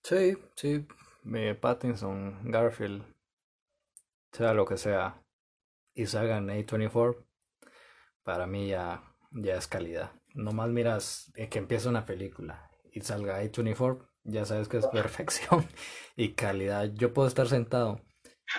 [0.03, 0.87] Sí, sí,
[1.35, 3.05] eh, Pattinson, Garfield,
[4.33, 5.23] sea lo que sea,
[5.95, 7.25] y salgan A24,
[8.23, 9.03] para mí ya,
[9.33, 10.13] ya es calidad.
[10.35, 15.67] Nomás miras que empieza una película y salga A24, ya sabes que es perfección
[16.17, 16.91] y calidad.
[16.95, 18.01] Yo puedo estar sentado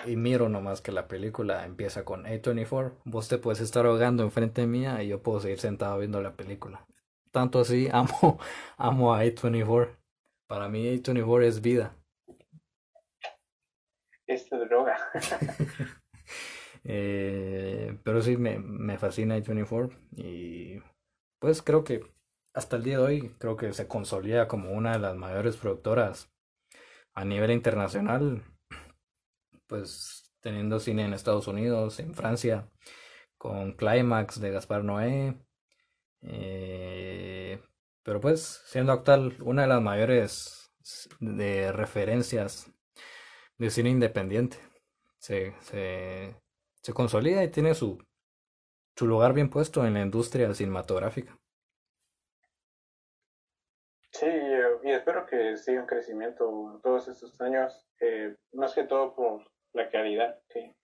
[0.06, 4.66] y miro nomás que la película empieza con A24, vos te puedes estar ahogando enfrente
[4.66, 6.86] mía y yo puedo seguir sentado viendo la película.
[7.30, 8.38] Tanto así, amo,
[8.76, 9.96] amo a A24.
[10.46, 11.96] Para mí A24 es vida.
[14.32, 14.96] Este droga.
[16.84, 20.82] Eh, pero sí, me, me fascina A24 y
[21.38, 22.02] pues creo que
[22.54, 26.32] hasta el día de hoy creo que se consolida como una de las mayores productoras
[27.14, 28.42] a nivel internacional,
[29.68, 32.68] pues teniendo cine en Estados Unidos, en Francia,
[33.38, 35.36] con Climax de Gaspar Noé,
[36.22, 37.62] eh,
[38.02, 40.72] pero pues siendo actual una de las mayores
[41.20, 42.72] de referencias
[43.62, 44.56] de cine independiente.
[45.18, 46.34] Se, se,
[46.82, 47.96] se consolida y tiene su,
[48.96, 51.38] su lugar bien puesto en la industria cinematográfica.
[54.10, 54.26] Sí,
[54.84, 59.88] y espero que siga en crecimiento todos estos años, eh, más que todo por la
[59.90, 60.74] calidad, sí.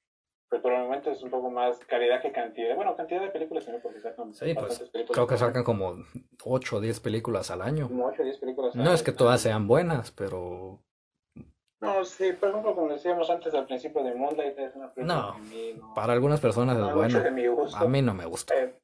[0.49, 2.75] Pero por el momento es un poco más calidad que cantidad.
[2.75, 5.11] Bueno, cantidad de películas, sino porque sacan Sí, pues películas.
[5.13, 5.97] creo que sacan como
[6.43, 7.89] 8 o 10 películas al año.
[7.89, 8.75] Como 8 o 10 películas.
[8.75, 9.05] al No es año.
[9.05, 10.81] que todas sean buenas, pero
[11.81, 15.33] No, sí, por ejemplo, como decíamos antes al principio de Moonlight, es una película No,
[15.33, 17.79] que a mí no, para algunas personas no es gusto.
[17.79, 18.61] A mí no me gusta.
[18.61, 18.75] Eh,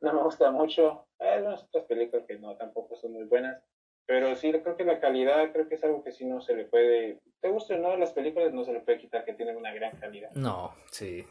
[0.00, 1.06] no me gusta mucho.
[1.18, 3.62] Hay unas otras películas que no, tampoco son muy buenas.
[4.06, 6.64] Pero sí, creo que la calidad, creo que es algo que sí no se le
[6.64, 7.20] puede.
[7.40, 9.96] Te guste o no, las películas no se le puede quitar que tienen una gran
[9.96, 10.30] calidad.
[10.32, 11.26] No, sí.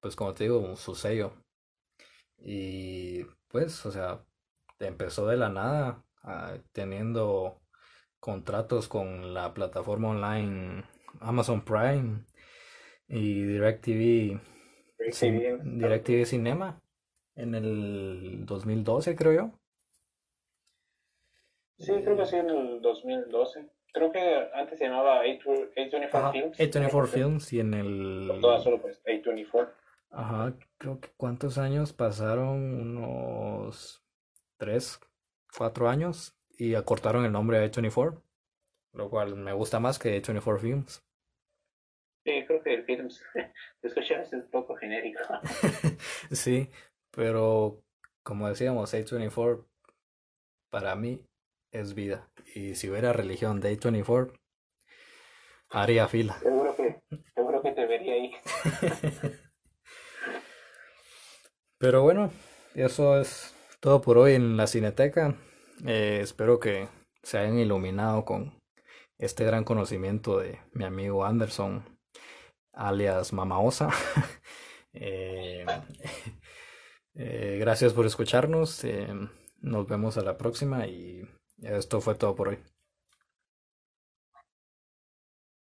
[0.00, 1.32] Pues como te digo, su sello.
[2.38, 4.20] Y pues, o sea,
[4.78, 7.60] empezó de la nada, ah, teniendo
[8.24, 10.82] contratos con la plataforma online
[11.20, 12.24] Amazon Prime
[13.06, 14.40] y DirecTV.
[15.62, 16.80] DirecTV Cinema
[17.36, 19.50] en el 2012, creo yo.
[21.76, 23.68] Sí, creo que sí, en el 2012.
[23.92, 26.58] Creo que antes se llamaba A24 Ajá, Films.
[26.58, 28.38] A24 Films y en el...
[28.40, 29.68] Todas solo pues A24.
[30.12, 34.02] Ajá, creo que cuántos años pasaron, unos
[34.56, 34.98] tres,
[35.54, 38.20] cuatro años y acortaron el nombre a A24,
[38.92, 41.04] lo cual me gusta más que A24 Films.
[42.24, 43.22] Sí, creo que el Films,
[43.82, 45.20] es un poco genérico.
[46.30, 46.70] Sí,
[47.10, 47.82] pero
[48.22, 49.66] como decíamos, A24
[50.70, 51.20] para mí
[51.70, 54.38] es vida y si hubiera religión de A24
[55.70, 56.38] haría fila.
[56.38, 57.00] Seguro que,
[57.34, 58.32] seguro que te vería ahí.
[61.78, 62.30] Pero bueno,
[62.74, 65.34] eso es todo por hoy en la Cineteca.
[65.82, 66.88] Eh, espero que
[67.22, 68.60] se hayan iluminado con
[69.18, 71.84] este gran conocimiento de mi amigo Anderson,
[72.72, 73.90] alias Mamaosa.
[74.96, 75.66] Eh,
[77.16, 78.86] eh, gracias por escucharnos.
[79.58, 81.28] nos vemos a la próxima y
[81.62, 82.58] esto fue todo por hoy.